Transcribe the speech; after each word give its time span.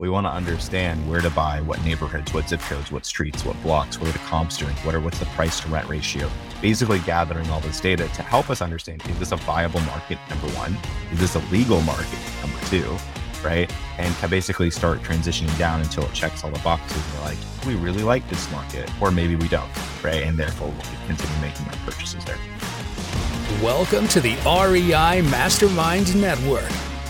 We 0.00 0.08
want 0.08 0.26
to 0.26 0.30
understand 0.30 1.08
where 1.08 1.20
to 1.20 1.28
buy, 1.28 1.60
what 1.60 1.84
neighborhoods, 1.84 2.32
what 2.32 2.48
zip 2.48 2.60
codes, 2.60 2.92
what 2.92 3.04
streets, 3.04 3.44
what 3.44 3.60
blocks, 3.64 3.98
what 3.98 4.08
are 4.08 4.12
the 4.12 4.20
comps 4.20 4.56
doing, 4.56 4.76
what 4.84 4.94
are 4.94 5.00
what's 5.00 5.18
the 5.18 5.26
price 5.26 5.58
to 5.58 5.68
rent 5.70 5.88
ratio. 5.88 6.30
Basically, 6.62 7.00
gathering 7.00 7.50
all 7.50 7.58
this 7.58 7.80
data 7.80 8.06
to 8.06 8.22
help 8.22 8.48
us 8.48 8.62
understand: 8.62 9.02
is 9.08 9.18
this 9.18 9.32
a 9.32 9.36
viable 9.38 9.80
market? 9.80 10.16
Number 10.30 10.46
one, 10.50 10.78
is 11.10 11.18
this 11.18 11.34
a 11.34 11.40
legal 11.50 11.80
market? 11.80 12.16
Number 12.42 12.64
two, 12.66 12.96
right? 13.42 13.68
And 13.98 14.14
to 14.18 14.28
basically 14.28 14.70
start 14.70 15.02
transitioning 15.02 15.58
down 15.58 15.80
until 15.80 16.04
it 16.04 16.12
checks 16.12 16.44
all 16.44 16.52
the 16.52 16.60
boxes. 16.60 16.96
and 16.96 17.14
We're 17.14 17.24
like, 17.24 17.38
we 17.66 17.74
really 17.74 18.04
like 18.04 18.28
this 18.30 18.48
market, 18.52 18.88
or 19.02 19.10
maybe 19.10 19.34
we 19.34 19.48
don't, 19.48 19.68
right? 20.04 20.22
And 20.22 20.38
therefore, 20.38 20.68
we'll 20.68 21.06
continue 21.08 21.40
making 21.40 21.66
our 21.66 21.76
purchases 21.84 22.24
there. 22.24 22.38
Welcome 23.60 24.06
to 24.08 24.20
the 24.20 24.36
REI 24.46 25.22
Mastermind 25.22 26.14
Network 26.20 26.70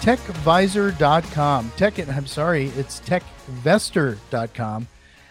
techvisor.com. 0.00 1.72
Tech, 1.76 2.08
I'm 2.08 2.26
sorry, 2.26 2.68
it's 2.76 3.00
techvestor.com. 3.00 4.88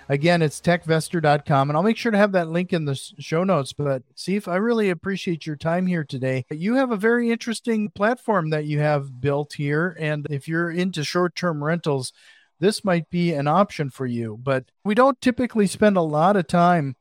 Again, 0.10 0.42
it's 0.42 0.62
techvestor.com. 0.62 1.70
And 1.70 1.76
I'll 1.76 1.84
make 1.84 1.98
sure 1.98 2.12
to 2.12 2.18
have 2.18 2.32
that 2.32 2.50
link 2.50 2.72
in 2.72 2.86
the 2.86 2.96
show 2.96 3.44
notes. 3.44 3.74
But 3.74 4.04
Seif, 4.16 4.48
I 4.48 4.56
really 4.56 4.90
appreciate 4.90 5.46
your 5.46 5.58
time 5.58 5.86
here 5.86 6.04
today. 6.04 6.46
You 6.50 6.76
have 6.76 6.92
a 6.92 6.98
very 6.98 7.30
interesting 7.30 7.90
platform 7.90 8.50
that 8.52 8.66
you 8.66 8.80
have 8.80 9.20
built 9.20 9.54
here. 9.54 9.98
And 10.00 10.26
if 10.30 10.48
you're 10.48 10.72
into 10.72 11.04
short 11.04 11.36
term 11.36 11.64
rentals, 11.64 12.14
this 12.59 12.84
might 12.86 13.09
be 13.09 13.34
an 13.34 13.48
option 13.48 13.90
for 13.90 14.06
you. 14.06 14.40
But 14.42 14.66
we 14.84 14.96
don't 14.96 15.20
typically 15.22 15.68
spend 15.68 15.98
a 15.98 16.02
lot 16.02 16.38
of 16.38 16.48
time 16.48 16.96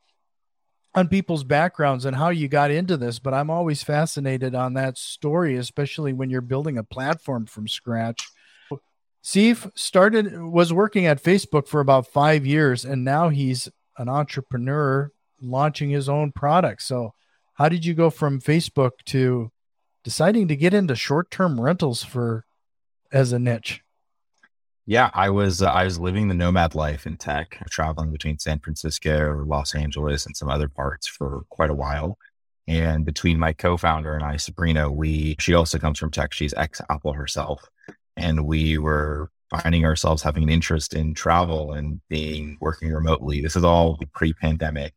on 0.96 1.08
people's 1.08 1.44
backgrounds 1.44 2.06
and 2.06 2.16
how 2.16 2.30
you 2.30 2.48
got 2.48 2.70
into 2.70 2.96
this, 2.96 3.18
but 3.18 3.34
I'm 3.34 3.50
always 3.50 3.82
fascinated 3.82 4.54
on 4.54 4.72
that 4.74 4.96
story, 4.96 5.56
especially 5.56 6.14
when 6.14 6.30
you're 6.30 6.40
building 6.40 6.78
a 6.78 6.82
platform 6.82 7.44
from 7.44 7.68
scratch. 7.68 8.26
Seif 9.22 9.70
started 9.74 10.40
was 10.40 10.72
working 10.72 11.04
at 11.04 11.22
Facebook 11.22 11.68
for 11.68 11.80
about 11.80 12.06
five 12.06 12.46
years, 12.46 12.84
and 12.84 13.04
now 13.04 13.28
he's 13.28 13.68
an 13.98 14.08
entrepreneur 14.08 15.10
launching 15.40 15.90
his 15.90 16.08
own 16.08 16.32
product. 16.32 16.82
So, 16.82 17.12
how 17.54 17.68
did 17.68 17.84
you 17.84 17.92
go 17.92 18.08
from 18.08 18.40
Facebook 18.40 18.92
to 19.06 19.50
deciding 20.04 20.48
to 20.48 20.56
get 20.56 20.72
into 20.72 20.94
short-term 20.94 21.60
rentals 21.60 22.02
for 22.02 22.44
as 23.12 23.32
a 23.32 23.38
niche? 23.38 23.82
Yeah, 24.88 25.10
I 25.14 25.30
was 25.30 25.62
uh, 25.62 25.66
I 25.66 25.84
was 25.84 25.98
living 25.98 26.28
the 26.28 26.34
nomad 26.34 26.76
life 26.76 27.06
in 27.06 27.16
tech, 27.16 27.60
traveling 27.70 28.12
between 28.12 28.38
San 28.38 28.60
Francisco, 28.60 29.18
or 29.18 29.44
Los 29.44 29.74
Angeles, 29.74 30.26
and 30.26 30.36
some 30.36 30.48
other 30.48 30.68
parts 30.68 31.08
for 31.08 31.42
quite 31.50 31.70
a 31.70 31.74
while. 31.74 32.18
And 32.68 33.04
between 33.04 33.38
my 33.38 33.52
co-founder 33.52 34.14
and 34.14 34.24
I, 34.24 34.36
Sabrina, 34.36 34.90
we 34.90 35.34
she 35.40 35.54
also 35.54 35.78
comes 35.78 35.98
from 35.98 36.12
tech. 36.12 36.32
She's 36.32 36.54
ex 36.54 36.80
Apple 36.88 37.14
herself, 37.14 37.68
and 38.16 38.46
we 38.46 38.78
were 38.78 39.30
finding 39.50 39.84
ourselves 39.84 40.22
having 40.22 40.44
an 40.44 40.50
interest 40.50 40.94
in 40.94 41.14
travel 41.14 41.72
and 41.72 42.00
being 42.08 42.56
working 42.60 42.92
remotely. 42.92 43.40
This 43.40 43.56
is 43.56 43.64
all 43.64 43.98
pre-pandemic, 44.14 44.94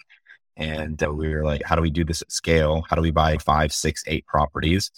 and 0.56 1.02
uh, 1.04 1.12
we 1.12 1.34
were 1.34 1.44
like, 1.46 1.64
how 1.64 1.76
do 1.76 1.82
we 1.82 1.90
do 1.90 2.04
this 2.04 2.22
at 2.22 2.32
scale? 2.32 2.84
How 2.90 2.96
do 2.96 3.02
we 3.02 3.12
buy 3.12 3.38
five, 3.38 3.74
six, 3.74 4.04
eight 4.08 4.26
properties? 4.28 4.92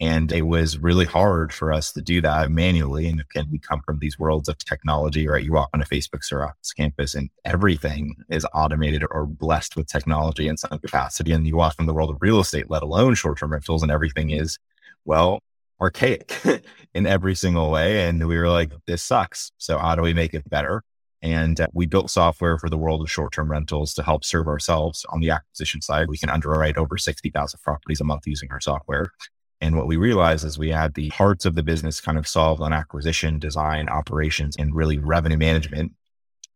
And 0.00 0.30
it 0.30 0.42
was 0.42 0.78
really 0.78 1.06
hard 1.06 1.52
for 1.52 1.72
us 1.72 1.92
to 1.92 2.00
do 2.00 2.20
that 2.20 2.52
manually. 2.52 3.08
And 3.08 3.20
again, 3.20 3.48
we 3.50 3.58
come 3.58 3.82
from 3.84 3.98
these 3.98 4.16
worlds 4.16 4.48
of 4.48 4.56
technology, 4.58 5.26
right? 5.26 5.42
You 5.42 5.52
walk 5.52 5.70
on 5.74 5.82
a 5.82 5.84
Facebook 5.84 6.20
Xerox 6.22 6.52
campus 6.76 7.16
and 7.16 7.30
everything 7.44 8.14
is 8.30 8.46
automated 8.54 9.02
or 9.10 9.26
blessed 9.26 9.74
with 9.74 9.88
technology 9.88 10.46
in 10.46 10.56
some 10.56 10.78
capacity. 10.78 11.32
And 11.32 11.46
you 11.46 11.56
walk 11.56 11.74
from 11.74 11.86
the 11.86 11.94
world 11.94 12.10
of 12.10 12.18
real 12.20 12.38
estate, 12.38 12.70
let 12.70 12.84
alone 12.84 13.14
short 13.14 13.38
term 13.38 13.50
rentals, 13.50 13.82
and 13.82 13.90
everything 13.90 14.30
is, 14.30 14.58
well, 15.04 15.40
archaic 15.80 16.32
in 16.94 17.06
every 17.06 17.34
single 17.34 17.70
way. 17.70 18.06
And 18.06 18.28
we 18.28 18.38
were 18.38 18.48
like, 18.48 18.70
this 18.86 19.02
sucks. 19.02 19.50
So 19.58 19.78
how 19.78 19.96
do 19.96 20.02
we 20.02 20.14
make 20.14 20.32
it 20.32 20.48
better? 20.48 20.84
And 21.22 21.60
uh, 21.60 21.66
we 21.72 21.86
built 21.86 22.10
software 22.10 22.58
for 22.58 22.70
the 22.70 22.78
world 22.78 23.02
of 23.02 23.10
short 23.10 23.32
term 23.32 23.50
rentals 23.50 23.94
to 23.94 24.04
help 24.04 24.24
serve 24.24 24.46
ourselves 24.46 25.04
on 25.08 25.20
the 25.20 25.30
acquisition 25.30 25.80
side. 25.80 26.08
We 26.08 26.18
can 26.18 26.30
underwrite 26.30 26.76
over 26.76 26.96
60,000 26.96 27.60
properties 27.62 28.00
a 28.00 28.04
month 28.04 28.26
using 28.26 28.52
our 28.52 28.60
software. 28.60 29.10
And 29.60 29.76
what 29.76 29.86
we 29.86 29.96
realized 29.96 30.44
is 30.44 30.58
we 30.58 30.70
had 30.70 30.94
the 30.94 31.10
parts 31.10 31.44
of 31.44 31.54
the 31.54 31.62
business 31.62 32.00
kind 32.00 32.18
of 32.18 32.28
solved 32.28 32.62
on 32.62 32.72
acquisition, 32.72 33.38
design, 33.38 33.88
operations, 33.88 34.56
and 34.56 34.74
really 34.74 34.98
revenue 34.98 35.36
management 35.36 35.92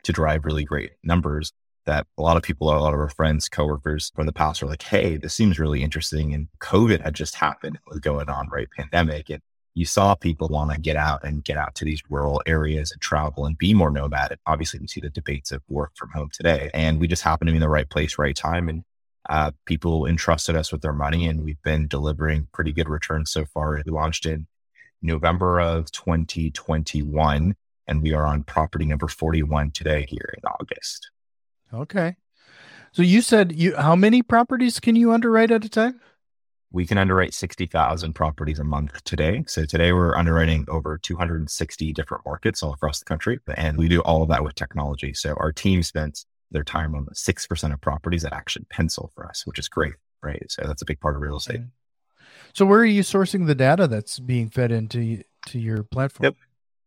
to 0.05 0.13
drive 0.13 0.45
really 0.45 0.65
great 0.65 0.93
numbers 1.03 1.53
that 1.85 2.07
a 2.17 2.23
lot 2.23 2.37
of 2.37 2.43
people, 2.43 2.69
a 2.69 2.79
lot 2.79 2.95
of 2.95 3.01
our 3.01 3.09
friends, 3.09 3.49
coworkers 3.49 4.13
from 4.15 4.27
the 4.27 4.33
past 4.33 4.63
are 4.63 4.67
like, 4.67 4.83
Hey, 4.83 5.17
this 5.17 5.35
seems 5.35 5.59
really 5.59 5.83
interesting. 5.83 6.33
And 6.33 6.49
COVID 6.61 7.01
had 7.01 7.15
just 7.15 7.35
happened. 7.35 7.77
It 7.77 7.91
was 7.91 8.01
going 8.01 8.29
on, 8.29 8.49
right? 8.51 8.69
Pandemic. 8.77 9.31
And 9.31 9.43
you 9.75 9.87
saw 9.87 10.15
people 10.15 10.49
want 10.49 10.71
to 10.71 10.81
get 10.81 10.97
out 10.97 11.25
and 11.25 11.43
get 11.43 11.57
out 11.57 11.75
to 11.77 11.85
these 11.85 12.03
rural 12.09 12.43
areas 12.47 12.93
and 12.93 13.01
travel 13.01 13.47
and 13.47 13.57
be 13.57 13.75
more 13.75 13.91
nomadic. 13.91 14.39
Obviously, 14.47 14.79
we 14.81 14.87
see 14.87 15.01
the 15.01 15.11
debates 15.11 15.51
of 15.51 15.63
work 15.69 15.93
from 15.97 16.11
home 16.11 16.29
today. 16.33 16.71
And 16.75 17.01
we 17.01 17.09
just 17.09 17.23
happened 17.23 17.49
to 17.49 17.53
be 17.53 17.57
in 17.57 17.63
the 17.63 17.69
right 17.69 17.89
place, 17.89 18.19
right 18.19 18.37
time. 18.37 18.69
And 18.69 18.85
uh, 19.29 19.53
people 19.67 20.07
entrusted 20.07 20.57
us 20.57 20.73
with 20.73 20.83
their 20.83 20.93
money, 20.93 21.27
and 21.27 21.45
we've 21.45 21.63
been 21.63 21.87
delivering 21.87 22.49
pretty 22.53 22.73
good 22.73 22.89
returns 22.89 23.31
so 23.31 23.45
far. 23.45 23.81
We 23.85 23.93
launched 23.93 24.27
in 24.27 24.47
November 25.01 25.61
of 25.61 25.91
2021, 25.93 27.55
and 27.87 28.03
we 28.03 28.15
are 28.15 28.27
on 28.27 28.45
property 28.45 28.85
number 28.85 29.09
41 29.09 29.71
today 29.73 30.07
here 30.09 30.35
in 30.37 30.45
August. 30.45 31.11
Okay. 31.73 32.17
So 32.93 33.03
you 33.03 33.23
said 33.23 33.53
you 33.53 33.75
how 33.77 33.97
many 33.97 34.23
properties 34.23 34.79
can 34.79 34.97
you 34.97 35.13
underwrite 35.13 35.51
at 35.51 35.65
a 35.65 35.69
time? 35.69 36.01
We 36.71 36.87
can 36.87 36.99
underwrite 36.99 37.35
60,000 37.35 38.15
properties 38.15 38.59
a 38.59 38.65
month 38.65 39.05
today. 39.05 39.45
So 39.47 39.67
today 39.67 39.93
we're 39.93 40.17
underwriting 40.17 40.65
over 40.69 40.97
260 40.97 41.93
different 41.93 42.25
markets 42.25 42.63
all 42.63 42.73
across 42.73 42.99
the 42.99 43.05
country. 43.05 43.39
And 43.57 43.77
we 43.77 43.89
do 43.89 44.01
all 44.01 44.23
of 44.23 44.31
that 44.31 44.43
with 44.43 44.55
technology. 44.55 45.13
So 45.13 45.35
our 45.35 45.53
team 45.53 45.83
spends 45.83 46.25
their 46.53 46.65
time 46.65 46.95
on 46.95 47.05
the 47.05 47.15
6% 47.15 47.73
of 47.73 47.81
properties 47.81 48.23
that 48.23 48.33
actually 48.33 48.67
pencil 48.71 49.11
for 49.15 49.27
us, 49.27 49.47
which 49.47 49.59
is 49.59 49.69
great, 49.69 49.95
right? 50.23 50.45
So 50.49 50.63
that's 50.65 50.83
a 50.83 50.87
big 50.87 51.01
part 51.01 51.17
of 51.17 51.23
real 51.23 51.37
estate. 51.37 51.61
So 52.55 52.67
where 52.67 52.81
are 52.81 52.85
you 52.85 53.03
sourcing 53.03 53.47
the 53.47 53.55
data 53.55 53.87
that's 53.87 54.19
being 54.19 54.49
fed 54.51 54.73
into 54.73 55.23
to 55.47 55.59
your 55.59 55.83
platform? 55.83 56.25
Yep. 56.25 56.35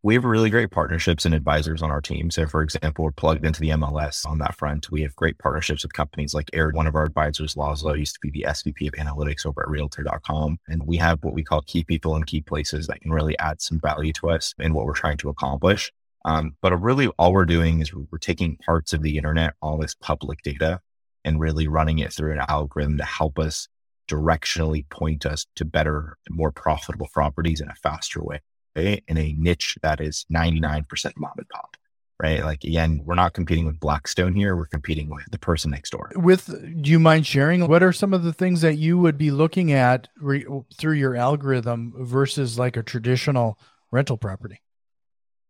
We 0.04 0.14
have 0.14 0.24
really 0.24 0.52
great 0.52 0.70
partnerships 0.70 1.26
and 1.26 1.34
advisors 1.34 1.82
on 1.82 1.90
our 1.90 2.00
team. 2.00 2.30
So, 2.30 2.46
for 2.46 2.62
example, 2.62 3.06
we're 3.06 3.12
plugged 3.12 3.44
into 3.44 3.60
the 3.60 3.70
MLS 3.70 4.24
on 4.24 4.38
that 4.38 4.54
front. 4.54 4.92
We 4.92 5.02
have 5.02 5.16
great 5.16 5.40
partnerships 5.40 5.82
with 5.82 5.94
companies 5.94 6.36
like 6.36 6.52
Air. 6.54 6.70
One 6.70 6.86
of 6.86 6.94
our 6.94 7.06
advisors, 7.06 7.56
Laszlo, 7.56 7.98
used 7.98 8.14
to 8.14 8.20
be 8.22 8.30
the 8.30 8.46
SVP 8.48 8.88
of 8.88 8.94
analytics 8.94 9.48
over 9.48 9.64
at 9.64 9.68
Realtor.com. 9.68 10.60
And 10.68 10.86
we 10.86 10.98
have 10.98 11.24
what 11.24 11.34
we 11.34 11.44
call 11.44 11.62
key 11.62 11.84
people 11.84 12.16
in 12.16 12.24
key 12.24 12.42
places 12.42 12.86
that 12.86 13.02
can 13.02 13.12
really 13.12 13.36
add 13.40 13.62
some 13.62 13.80
value 13.80 14.14
to 14.14 14.30
us 14.30 14.54
and 14.60 14.76
what 14.76 14.86
we're 14.86 14.94
trying 14.94 15.18
to 15.18 15.30
accomplish. 15.30 15.92
Um, 16.26 16.58
but 16.62 16.76
really, 16.82 17.08
all 17.20 17.32
we're 17.32 17.46
doing 17.46 17.82
is 17.82 17.94
we're 17.94 18.18
taking 18.18 18.58
parts 18.58 18.94
of 18.94 19.04
the 19.04 19.16
internet, 19.16 19.54
all 19.62 19.78
this 19.78 19.94
public 19.94 20.42
data, 20.42 20.82
and 21.24 21.40
really 21.40 21.68
running 21.68 22.00
it 22.00 22.12
through 22.12 22.34
an 22.34 22.42
algorithm 22.50 22.98
to 22.98 23.06
help 23.06 23.38
us 23.38 23.68
directionally 24.08 24.90
point 24.90 25.26
us 25.26 25.46
to 25.56 25.66
better, 25.66 26.18
more 26.30 26.52
profitable 26.52 27.08
properties 27.14 27.62
in 27.62 27.70
a 27.70 27.76
faster 27.76 28.24
way, 28.24 28.42
in 28.76 29.18
a 29.18 29.36
niche 29.38 29.78
that 29.84 30.02
is 30.02 30.26
99% 30.34 31.14
mom 31.16 31.32
and 31.38 31.50
pop. 31.50 31.78
Right. 32.18 32.44
Like, 32.44 32.64
again, 32.64 33.02
we're 33.04 33.16
not 33.16 33.34
competing 33.34 33.66
with 33.66 33.80
Blackstone 33.80 34.36
here. 34.36 34.56
We're 34.56 34.68
competing 34.68 35.10
with 35.10 35.30
the 35.32 35.38
person 35.38 35.72
next 35.72 35.90
door. 35.90 36.12
With, 36.16 36.48
do 36.82 36.90
you 36.90 36.98
mind 36.98 37.28
sharing 37.28 37.68
what 37.68 37.84
are 37.84 37.92
some 37.92 38.14
of 38.14 38.24
the 38.24 38.32
things 38.32 38.62
that 38.62 38.78
you 38.78 38.98
would 38.98 39.18
be 39.18 39.32
looking 39.32 39.74
at 39.74 40.08
re- 40.18 40.46
through 40.74 40.94
your 40.94 41.18
algorithm 41.18 41.94
versus 41.98 42.58
like 42.58 42.78
a 42.78 42.84
traditional 42.84 43.60
rental 43.92 44.16
property? 44.16 44.62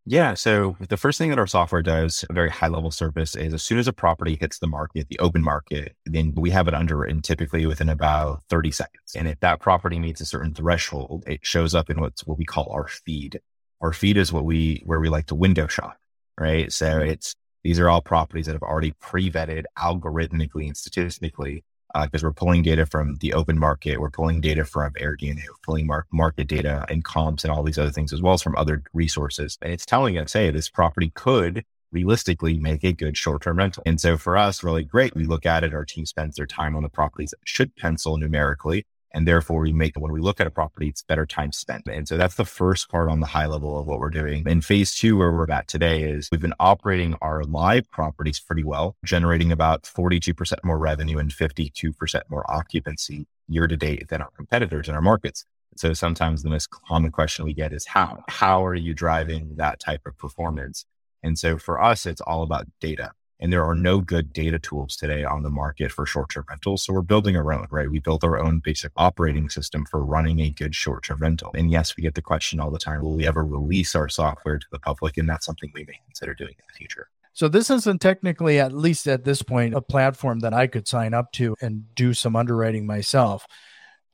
Yeah. 0.07 0.35
So 0.35 0.77
the 0.87 0.97
first 0.97 1.17
thing 1.17 1.31
that 1.31 1.39
our 1.39 1.47
software 1.47 1.81
does, 1.81 2.23
a 2.29 2.33
very 2.33 2.51
high 2.51 2.67
level 2.67 2.91
service, 2.91 3.35
is 3.35 3.55
as 3.55 3.63
soon 3.63 3.79
as 3.79 3.87
a 3.87 3.93
property 3.93 4.37
hits 4.39 4.59
the 4.59 4.67
market, 4.67 5.07
the 5.09 5.17
open 5.17 5.41
market, 5.41 5.95
then 6.05 6.31
we 6.35 6.51
have 6.51 6.67
it 6.67 6.75
underwritten 6.75 7.23
typically 7.23 7.65
within 7.65 7.89
about 7.89 8.43
30 8.49 8.69
seconds. 8.69 9.15
And 9.15 9.27
if 9.27 9.39
that 9.39 9.59
property 9.59 9.97
meets 9.97 10.21
a 10.21 10.25
certain 10.25 10.53
threshold, 10.53 11.23
it 11.25 11.43
shows 11.43 11.73
up 11.73 11.89
in 11.89 11.99
what's 11.99 12.25
what 12.25 12.37
we 12.37 12.45
call 12.45 12.71
our 12.71 12.87
feed. 12.87 13.39
Our 13.81 13.93
feed 13.93 14.17
is 14.17 14.31
what 14.31 14.45
we 14.45 14.83
where 14.85 14.99
we 14.99 15.09
like 15.09 15.25
to 15.27 15.35
window 15.35 15.65
shop, 15.65 15.97
right? 16.39 16.71
So 16.71 16.85
mm-hmm. 16.85 17.09
it's 17.09 17.35
these 17.63 17.79
are 17.79 17.89
all 17.89 18.01
properties 18.01 18.45
that 18.45 18.53
have 18.53 18.61
already 18.61 18.91
pre-vetted 19.01 19.63
algorithmically 19.75 20.67
and 20.67 20.77
statistically 20.77 21.63
because 22.03 22.23
uh, 22.23 22.27
we're 22.27 22.33
pulling 22.33 22.61
data 22.61 22.85
from 22.85 23.15
the 23.17 23.33
open 23.33 23.57
market, 23.57 23.99
we're 23.99 24.09
pulling 24.09 24.41
data 24.41 24.65
from 24.65 24.93
AirDNA, 24.93 25.43
we're 25.47 25.63
pulling 25.63 25.87
mar- 25.87 26.07
market 26.11 26.47
data 26.47 26.85
and 26.89 27.03
comps 27.03 27.43
and 27.43 27.51
all 27.51 27.63
these 27.63 27.77
other 27.77 27.91
things, 27.91 28.11
as 28.11 28.21
well 28.21 28.33
as 28.33 28.41
from 28.41 28.55
other 28.57 28.83
resources. 28.93 29.57
And 29.61 29.71
it's 29.71 29.85
telling 29.85 30.17
us, 30.17 30.33
hey, 30.33 30.51
this 30.51 30.69
property 30.69 31.11
could 31.15 31.63
realistically 31.91 32.59
make 32.59 32.83
a 32.83 32.91
good 32.91 33.15
short 33.15 33.41
term 33.43 33.57
rental. 33.57 33.83
And 33.85 33.99
so 34.01 34.17
for 34.17 34.35
us, 34.37 34.63
really 34.63 34.83
great. 34.83 35.15
We 35.15 35.25
look 35.25 35.45
at 35.45 35.63
it, 35.63 35.73
our 35.73 35.85
team 35.85 36.05
spends 36.05 36.35
their 36.35 36.45
time 36.45 36.75
on 36.75 36.83
the 36.83 36.89
properties 36.89 37.31
that 37.31 37.39
should 37.45 37.75
pencil 37.75 38.17
numerically. 38.17 38.85
And 39.15 39.25
therefore 39.25 39.61
we 39.61 39.71
make, 39.71 39.95
when 39.95 40.11
we 40.11 40.19
look 40.19 40.41
at 40.41 40.45
a 40.45 40.51
property, 40.51 40.89
it's 40.89 41.01
better 41.01 41.25
time 41.25 41.53
spent. 41.53 41.87
And 41.87 42.05
so 42.05 42.17
that's 42.17 42.35
the 42.35 42.43
first 42.43 42.89
part 42.89 43.09
on 43.09 43.21
the 43.21 43.27
high 43.27 43.45
level 43.45 43.79
of 43.79 43.87
what 43.87 43.99
we're 43.99 44.09
doing. 44.09 44.45
In 44.45 44.59
phase 44.59 44.93
two, 44.93 45.15
where 45.15 45.31
we're 45.31 45.49
at 45.49 45.69
today 45.69 46.03
is 46.03 46.27
we've 46.31 46.41
been 46.41 46.53
operating 46.59 47.15
our 47.21 47.45
live 47.45 47.89
properties 47.89 48.41
pretty 48.41 48.65
well, 48.65 48.97
generating 49.05 49.53
about 49.53 49.83
42% 49.83 50.55
more 50.65 50.77
revenue 50.77 51.17
and 51.17 51.31
52% 51.31 52.21
more 52.29 52.51
occupancy 52.51 53.25
year 53.47 53.67
to 53.67 53.77
date 53.77 54.09
than 54.09 54.21
our 54.21 54.31
competitors 54.35 54.89
in 54.89 54.95
our 54.95 55.01
markets. 55.01 55.45
So 55.77 55.93
sometimes 55.93 56.43
the 56.43 56.49
most 56.49 56.69
common 56.69 57.11
question 57.11 57.45
we 57.45 57.53
get 57.53 57.71
is 57.71 57.85
how? 57.85 58.21
How 58.27 58.65
are 58.65 58.75
you 58.75 58.93
driving 58.93 59.55
that 59.55 59.79
type 59.79 60.01
of 60.05 60.17
performance? 60.17 60.85
And 61.23 61.39
so 61.39 61.57
for 61.57 61.81
us, 61.81 62.05
it's 62.05 62.21
all 62.21 62.43
about 62.43 62.67
data. 62.81 63.11
And 63.39 63.51
there 63.51 63.65
are 63.65 63.75
no 63.75 63.99
good 63.99 64.31
data 64.31 64.59
tools 64.59 64.95
today 64.95 65.23
on 65.23 65.43
the 65.43 65.49
market 65.49 65.91
for 65.91 66.05
short 66.05 66.29
term 66.29 66.45
rentals. 66.49 66.83
So 66.83 66.93
we're 66.93 67.01
building 67.01 67.35
our 67.35 67.51
own, 67.53 67.67
right? 67.69 67.89
We 67.89 67.99
built 67.99 68.23
our 68.23 68.39
own 68.39 68.59
basic 68.59 68.91
operating 68.95 69.49
system 69.49 69.85
for 69.85 70.03
running 70.05 70.39
a 70.39 70.49
good 70.49 70.73
short 70.73 71.03
term 71.03 71.19
rental. 71.19 71.51
And 71.53 71.69
yes, 71.69 71.97
we 71.97 72.03
get 72.03 72.15
the 72.15 72.21
question 72.21 72.59
all 72.59 72.71
the 72.71 72.79
time 72.79 73.01
will 73.01 73.13
we 73.13 73.27
ever 73.27 73.43
release 73.43 73.95
our 73.95 74.09
software 74.09 74.57
to 74.57 74.67
the 74.71 74.79
public? 74.79 75.17
And 75.17 75.27
that's 75.27 75.45
something 75.45 75.71
we 75.73 75.83
may 75.85 75.99
consider 76.05 76.33
doing 76.33 76.55
in 76.57 76.65
the 76.67 76.75
future. 76.75 77.09
So 77.33 77.49
this 77.49 77.69
isn't 77.69 77.99
technically, 77.99 78.61
at 78.61 78.71
least 78.71 79.07
at 79.07 79.25
this 79.25 79.41
point, 79.41 79.73
a 79.73 79.81
platform 79.81 80.39
that 80.39 80.53
I 80.53 80.67
could 80.67 80.87
sign 80.87 81.13
up 81.13 81.33
to 81.33 81.53
and 81.61 81.93
do 81.93 82.13
some 82.13 82.33
underwriting 82.33 82.85
myself. 82.85 83.45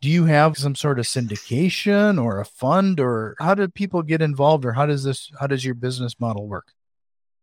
Do 0.01 0.09
you 0.09 0.25
have 0.25 0.57
some 0.57 0.73
sort 0.73 0.97
of 0.97 1.05
syndication 1.05 2.19
or 2.19 2.39
a 2.39 2.45
fund 2.45 2.99
or 2.99 3.35
how 3.37 3.53
do 3.53 3.67
people 3.67 4.01
get 4.01 4.23
involved 4.23 4.65
or 4.65 4.73
how 4.73 4.87
does 4.87 5.03
this 5.03 5.29
how 5.39 5.45
does 5.45 5.63
your 5.63 5.75
business 5.75 6.19
model 6.19 6.47
work? 6.47 6.73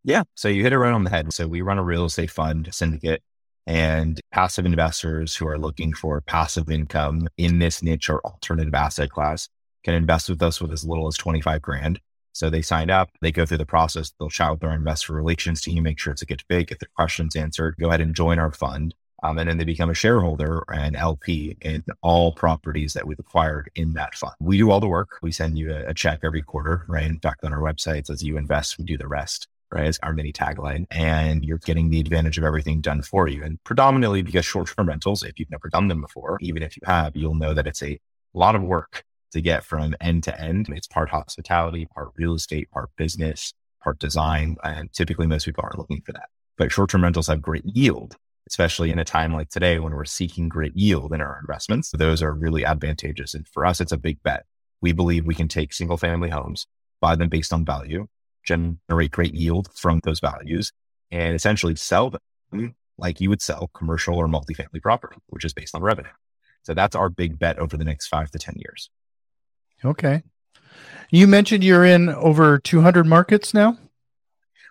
Yeah. 0.04 0.22
So 0.34 0.48
you 0.48 0.62
hit 0.62 0.72
it 0.72 0.78
right 0.78 0.92
on 0.92 1.04
the 1.04 1.10
head. 1.10 1.32
So 1.32 1.46
we 1.46 1.62
run 1.62 1.78
a 1.78 1.84
real 1.84 2.04
estate 2.04 2.30
fund 2.30 2.68
syndicate 2.72 3.22
and 3.66 4.18
passive 4.32 4.64
investors 4.64 5.36
who 5.36 5.46
are 5.46 5.58
looking 5.58 5.92
for 5.92 6.22
passive 6.22 6.70
income 6.70 7.28
in 7.36 7.58
this 7.58 7.82
niche 7.82 8.08
or 8.08 8.24
alternative 8.24 8.74
asset 8.74 9.10
class 9.10 9.48
can 9.84 9.94
invest 9.94 10.30
with 10.30 10.42
us 10.42 10.60
with 10.60 10.72
as 10.72 10.84
little 10.84 11.06
as 11.06 11.16
25 11.16 11.60
grand. 11.60 12.00
So 12.32 12.48
they 12.48 12.62
sign 12.62 12.88
up, 12.88 13.10
they 13.20 13.32
go 13.32 13.44
through 13.44 13.58
the 13.58 13.66
process, 13.66 14.12
they'll 14.18 14.30
chat 14.30 14.52
with 14.52 14.64
our 14.64 14.72
investor 14.72 15.12
relations 15.12 15.60
team, 15.60 15.82
make 15.82 15.98
sure 15.98 16.12
it's 16.12 16.22
a 16.22 16.26
good 16.26 16.42
fit, 16.48 16.68
get 16.68 16.80
their 16.80 16.88
questions 16.96 17.36
answered, 17.36 17.76
go 17.78 17.88
ahead 17.88 18.00
and 18.00 18.14
join 18.14 18.38
our 18.38 18.52
fund. 18.52 18.94
Um, 19.22 19.36
and 19.38 19.50
then 19.50 19.58
they 19.58 19.64
become 19.64 19.90
a 19.90 19.94
shareholder 19.94 20.64
and 20.72 20.94
LP 20.94 21.56
in 21.60 21.84
all 22.00 22.32
properties 22.32 22.92
that 22.94 23.06
we've 23.06 23.18
acquired 23.18 23.70
in 23.74 23.92
that 23.94 24.14
fund. 24.14 24.34
We 24.40 24.56
do 24.56 24.70
all 24.70 24.78
the 24.80 24.88
work. 24.88 25.18
We 25.20 25.32
send 25.32 25.58
you 25.58 25.74
a, 25.74 25.88
a 25.88 25.94
check 25.94 26.20
every 26.22 26.40
quarter, 26.40 26.84
right? 26.88 27.04
In 27.04 27.18
fact, 27.18 27.44
on 27.44 27.52
our 27.52 27.60
website, 27.60 28.08
as 28.08 28.22
you 28.22 28.38
invest, 28.38 28.78
we 28.78 28.84
do 28.84 28.96
the 28.96 29.08
rest 29.08 29.48
right? 29.72 29.86
It's 29.86 29.98
our 30.02 30.12
mini 30.12 30.32
tagline. 30.32 30.86
And 30.90 31.44
you're 31.44 31.58
getting 31.58 31.90
the 31.90 32.00
advantage 32.00 32.38
of 32.38 32.44
everything 32.44 32.80
done 32.80 33.02
for 33.02 33.28
you. 33.28 33.42
And 33.42 33.62
predominantly 33.64 34.22
because 34.22 34.44
short 34.44 34.72
term 34.74 34.88
rentals, 34.88 35.22
if 35.22 35.38
you've 35.38 35.50
never 35.50 35.68
done 35.68 35.88
them 35.88 36.00
before, 36.00 36.38
even 36.40 36.62
if 36.62 36.76
you 36.76 36.82
have, 36.86 37.16
you'll 37.16 37.34
know 37.34 37.54
that 37.54 37.66
it's 37.66 37.82
a 37.82 37.98
lot 38.34 38.54
of 38.54 38.62
work 38.62 39.04
to 39.32 39.40
get 39.40 39.64
from 39.64 39.94
end 40.00 40.24
to 40.24 40.40
end. 40.40 40.68
It's 40.70 40.86
part 40.86 41.10
hospitality, 41.10 41.86
part 41.86 42.08
real 42.16 42.34
estate, 42.34 42.70
part 42.70 42.90
business, 42.96 43.52
part 43.82 43.98
design. 43.98 44.56
And 44.64 44.92
typically 44.92 45.26
most 45.26 45.44
people 45.44 45.64
aren't 45.64 45.78
looking 45.78 46.02
for 46.02 46.12
that. 46.12 46.28
But 46.56 46.72
short 46.72 46.90
term 46.90 47.02
rentals 47.02 47.28
have 47.28 47.42
great 47.42 47.64
yield, 47.64 48.16
especially 48.48 48.90
in 48.90 48.98
a 48.98 49.04
time 49.04 49.32
like 49.32 49.50
today 49.50 49.78
when 49.78 49.92
we're 49.92 50.04
seeking 50.04 50.48
great 50.48 50.74
yield 50.74 51.12
in 51.12 51.20
our 51.20 51.38
investments. 51.40 51.90
Those 51.90 52.22
are 52.22 52.32
really 52.32 52.64
advantageous. 52.64 53.34
And 53.34 53.46
for 53.46 53.64
us, 53.66 53.80
it's 53.80 53.92
a 53.92 53.98
big 53.98 54.22
bet. 54.22 54.44
We 54.80 54.92
believe 54.92 55.26
we 55.26 55.34
can 55.34 55.48
take 55.48 55.72
single 55.72 55.96
family 55.96 56.30
homes, 56.30 56.66
buy 57.00 57.16
them 57.16 57.28
based 57.28 57.52
on 57.52 57.64
value, 57.64 58.06
generate 58.48 59.10
great 59.10 59.34
yield 59.34 59.68
from 59.74 60.00
those 60.04 60.20
values 60.20 60.72
and 61.10 61.34
essentially 61.34 61.76
sell 61.76 62.10
them 62.10 62.74
like 62.98 63.20
you 63.20 63.28
would 63.28 63.42
sell 63.42 63.70
commercial 63.74 64.16
or 64.16 64.26
multifamily 64.26 64.82
property, 64.82 65.16
which 65.28 65.44
is 65.44 65.54
based 65.54 65.74
on 65.74 65.82
revenue. 65.82 66.10
So 66.62 66.74
that's 66.74 66.96
our 66.96 67.08
big 67.08 67.38
bet 67.38 67.58
over 67.58 67.76
the 67.76 67.84
next 67.84 68.08
five 68.08 68.30
to 68.32 68.38
10 68.38 68.56
years. 68.58 68.90
Okay. 69.84 70.22
You 71.10 71.26
mentioned 71.26 71.64
you're 71.64 71.84
in 71.84 72.08
over 72.08 72.58
200 72.58 73.06
markets 73.06 73.54
now? 73.54 73.78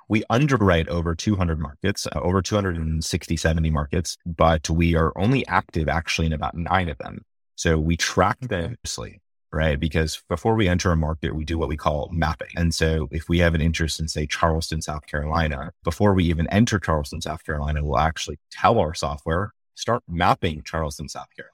We 0.09 0.24
underwrite 0.29 0.88
over 0.89 1.15
200 1.15 1.59
markets, 1.59 2.07
uh, 2.07 2.19
over 2.19 2.41
260, 2.41 3.38
70 3.38 3.69
markets, 3.71 4.18
but 4.25 4.69
we 4.69 4.95
are 4.95 5.12
only 5.18 5.45
active 5.47 5.89
actually 5.89 6.27
in 6.27 6.33
about 6.33 6.56
nine 6.56 6.89
of 6.89 6.97
them. 6.97 7.25
So 7.56 7.77
we 7.77 7.97
track 7.97 8.39
them 8.39 8.77
closely 8.83 9.21
right? 9.52 9.80
Because 9.80 10.22
before 10.30 10.56
we 10.56 10.68
enter 10.68 10.92
a 10.92 10.98
market, 10.98 11.36
we 11.36 11.46
do 11.46 11.58
what 11.58 11.70
we 11.70 11.78
call 11.78 12.10
mapping. 12.12 12.50
And 12.56 12.74
so 12.74 13.08
if 13.12 13.30
we 13.30 13.40
have 13.40 13.56
an 13.56 13.62
interest 13.62 14.00
in, 14.00 14.08
say, 14.08 14.26
Charleston, 14.28 14.82
South 14.82 15.06
Carolina, 15.08 15.72
before 15.84 16.14
we 16.14 16.26
even 16.26 16.48
enter 16.48 16.80
Charleston, 16.80 17.22
South 17.22 17.44
Carolina, 17.46 17.84
we'll 17.84 17.98
actually 17.98 18.40
tell 18.52 18.80
our 18.80 18.94
software, 18.94 19.54
start 19.76 20.04
mapping 20.08 20.64
Charleston, 20.64 21.08
South 21.08 21.30
Carolina. 21.36 21.54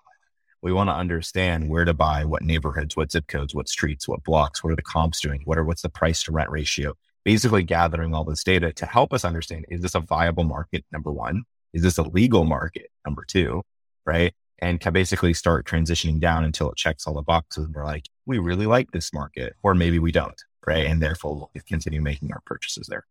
We 0.61 0.73
want 0.73 0.89
to 0.89 0.95
understand 0.95 1.69
where 1.69 1.85
to 1.85 1.93
buy, 1.93 2.23
what 2.25 2.41
neighborhoods, 2.41 2.95
what 2.95 3.11
zip 3.11 3.27
codes, 3.27 3.53
what 3.53 3.67
streets, 3.67 4.07
what 4.07 4.23
blocks, 4.23 4.63
what 4.63 4.71
are 4.71 4.77
the 4.77 4.81
comps 4.81 5.19
doing, 5.19 5.41
what 5.45 5.57
are 5.57 5.65
what's 5.65 5.81
the 5.81 5.89
price 5.89 6.23
to 6.23 6.31
rent 6.31 6.49
ratio. 6.49 6.93
Basically 7.25 7.63
gathering 7.63 8.13
all 8.13 8.23
this 8.23 8.43
data 8.43 8.71
to 8.73 8.85
help 8.85 9.13
us 9.13 9.25
understand 9.25 9.65
is 9.69 9.81
this 9.81 9.95
a 9.95 9.99
viable 9.99 10.45
market, 10.45 10.85
number 10.91 11.11
one? 11.11 11.43
Is 11.73 11.81
this 11.81 11.97
a 11.97 12.03
legal 12.03 12.45
market, 12.45 12.91
number 13.05 13.25
two? 13.25 13.63
Right 14.05 14.33
and 14.63 14.79
can 14.79 14.93
basically 14.93 15.33
start 15.33 15.67
transitioning 15.67 16.19
down 16.19 16.45
until 16.45 16.71
it 16.71 16.77
checks 16.77 17.05
all 17.05 17.13
the 17.13 17.21
boxes. 17.21 17.65
And 17.65 17.75
we're 17.75 17.85
like, 17.85 18.07
we 18.25 18.39
really 18.39 18.65
like 18.65 18.91
this 18.91 19.13
market, 19.13 19.55
or 19.61 19.75
maybe 19.75 19.99
we 19.99 20.13
don't, 20.13 20.41
right? 20.65 20.85
And 20.85 21.01
therefore 21.01 21.35
we'll 21.35 21.51
continue 21.67 22.01
making 22.01 22.31
our 22.31 22.41
purchases 22.45 22.87
there. 22.87 23.05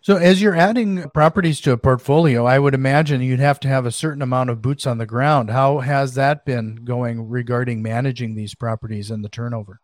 So, 0.00 0.16
as 0.16 0.40
you're 0.40 0.54
adding 0.54 1.10
properties 1.10 1.60
to 1.62 1.72
a 1.72 1.76
portfolio, 1.76 2.46
I 2.46 2.58
would 2.58 2.72
imagine 2.72 3.20
you'd 3.20 3.40
have 3.40 3.60
to 3.60 3.68
have 3.68 3.84
a 3.84 3.92
certain 3.92 4.22
amount 4.22 4.48
of 4.48 4.62
boots 4.62 4.86
on 4.86 4.98
the 4.98 5.06
ground. 5.06 5.50
How 5.50 5.80
has 5.80 6.14
that 6.14 6.46
been 6.46 6.76
going 6.84 7.28
regarding 7.28 7.82
managing 7.82 8.36
these 8.36 8.54
properties 8.54 9.10
and 9.10 9.24
the 9.24 9.28
turnover? 9.28 9.80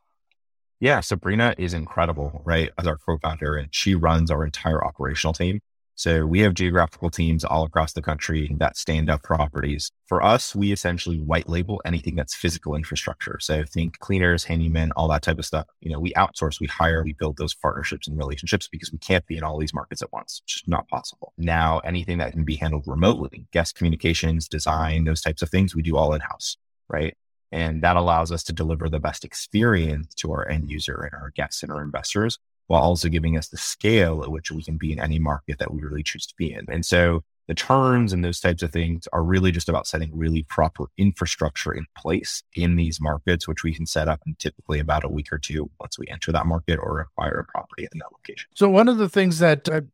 Yeah, 0.80 1.00
Sabrina 1.00 1.54
is 1.58 1.74
incredible, 1.74 2.42
right? 2.44 2.70
As 2.78 2.86
our 2.86 2.96
co 2.96 3.18
founder, 3.18 3.56
and 3.56 3.68
she 3.72 3.94
runs 3.94 4.30
our 4.30 4.44
entire 4.44 4.82
operational 4.82 5.34
team. 5.34 5.60
So 5.94 6.26
we 6.26 6.40
have 6.40 6.54
geographical 6.54 7.10
teams 7.10 7.44
all 7.44 7.64
across 7.64 7.92
the 7.92 8.02
country 8.02 8.54
that 8.58 8.76
stand 8.76 9.10
up 9.10 9.22
properties. 9.22 9.90
For 10.06 10.22
us, 10.22 10.54
we 10.54 10.72
essentially 10.72 11.18
white 11.18 11.48
label 11.48 11.80
anything 11.84 12.16
that's 12.16 12.34
physical 12.34 12.74
infrastructure. 12.74 13.38
So 13.40 13.64
think 13.64 13.98
cleaners, 13.98 14.44
handymen, 14.44 14.90
all 14.96 15.08
that 15.08 15.22
type 15.22 15.38
of 15.38 15.44
stuff. 15.44 15.66
You 15.80 15.92
know, 15.92 16.00
we 16.00 16.12
outsource, 16.14 16.60
we 16.60 16.66
hire, 16.66 17.04
we 17.04 17.12
build 17.12 17.36
those 17.36 17.54
partnerships 17.54 18.08
and 18.08 18.16
relationships 18.16 18.68
because 18.68 18.90
we 18.90 18.98
can't 18.98 19.26
be 19.26 19.36
in 19.36 19.44
all 19.44 19.58
these 19.58 19.74
markets 19.74 20.02
at 20.02 20.12
once. 20.12 20.40
It's 20.44 20.54
just 20.54 20.68
not 20.68 20.88
possible. 20.88 21.32
Now, 21.36 21.78
anything 21.80 22.18
that 22.18 22.32
can 22.32 22.44
be 22.44 22.56
handled 22.56 22.84
remotely, 22.86 23.46
guest 23.52 23.74
communications, 23.74 24.48
design, 24.48 25.04
those 25.04 25.20
types 25.20 25.42
of 25.42 25.50
things, 25.50 25.74
we 25.74 25.82
do 25.82 25.96
all 25.96 26.14
in 26.14 26.20
house, 26.20 26.56
right? 26.88 27.16
And 27.52 27.82
that 27.82 27.96
allows 27.96 28.32
us 28.32 28.42
to 28.44 28.52
deliver 28.52 28.88
the 28.88 28.98
best 28.98 29.24
experience 29.24 30.14
to 30.14 30.32
our 30.32 30.48
end 30.48 30.70
user 30.70 31.02
and 31.02 31.12
our 31.12 31.30
guests 31.36 31.62
and 31.62 31.70
our 31.70 31.82
investors 31.82 32.38
while 32.72 32.80
also 32.80 33.10
giving 33.10 33.36
us 33.36 33.48
the 33.48 33.58
scale 33.58 34.22
at 34.22 34.30
which 34.30 34.50
we 34.50 34.62
can 34.62 34.78
be 34.78 34.94
in 34.94 34.98
any 34.98 35.18
market 35.18 35.58
that 35.58 35.74
we 35.74 35.82
really 35.82 36.02
choose 36.02 36.24
to 36.24 36.34
be 36.38 36.54
in. 36.54 36.64
And 36.70 36.86
so 36.86 37.22
the 37.46 37.54
terms 37.54 38.14
and 38.14 38.24
those 38.24 38.40
types 38.40 38.62
of 38.62 38.72
things 38.72 39.06
are 39.12 39.22
really 39.22 39.52
just 39.52 39.68
about 39.68 39.86
setting 39.86 40.10
really 40.14 40.44
proper 40.44 40.86
infrastructure 40.96 41.74
in 41.74 41.84
place 41.94 42.42
in 42.56 42.76
these 42.76 42.98
markets, 42.98 43.46
which 43.46 43.62
we 43.62 43.74
can 43.74 43.84
set 43.84 44.08
up 44.08 44.20
in 44.26 44.36
typically 44.38 44.78
about 44.78 45.04
a 45.04 45.08
week 45.08 45.30
or 45.30 45.38
two 45.38 45.70
once 45.80 45.98
we 45.98 46.06
enter 46.08 46.32
that 46.32 46.46
market 46.46 46.78
or 46.82 47.00
acquire 47.00 47.40
a 47.40 47.44
property 47.44 47.86
in 47.92 47.98
that 47.98 48.10
location. 48.10 48.48
So, 48.54 48.70
one 48.70 48.88
of 48.88 48.96
the 48.96 49.08
things 49.10 49.38
that 49.40 49.68
I've 49.68 49.88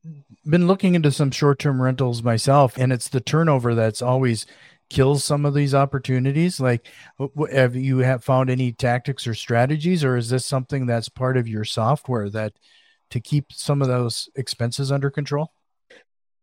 been 0.49 0.69
looking 0.69 0.95
into 0.95 1.11
some 1.11 1.33
short 1.33 1.59
term 1.59 1.83
rentals 1.83 2.23
myself, 2.23 2.79
and 2.79 2.93
it's 2.93 3.09
the 3.09 3.21
turnover 3.21 3.75
that's 3.75 4.03
always 4.03 4.47
kills 4.89 5.25
some 5.25 5.45
of 5.45 5.55
these 5.55 5.75
opportunities? 5.75 6.61
Like 6.61 6.87
have 7.53 7.77
you 7.77 7.99
have 7.99 8.25
found 8.25 8.51
any 8.51 8.73
tactics 8.73 9.27
or 9.27 9.35
strategies 9.35 10.05
or 10.05 10.17
is 10.17 10.31
this 10.31 10.47
something 10.47 10.87
that's 10.87 11.09
part 11.09 11.37
of 11.37 11.49
your 11.49 11.65
software 11.65 12.31
that 12.31 12.55
to 13.11 13.21
keep 13.21 13.53
some 13.53 13.83
of 13.83 13.89
those 13.89 14.29
expenses 14.37 14.93
under 14.93 15.11
control? 15.11 15.53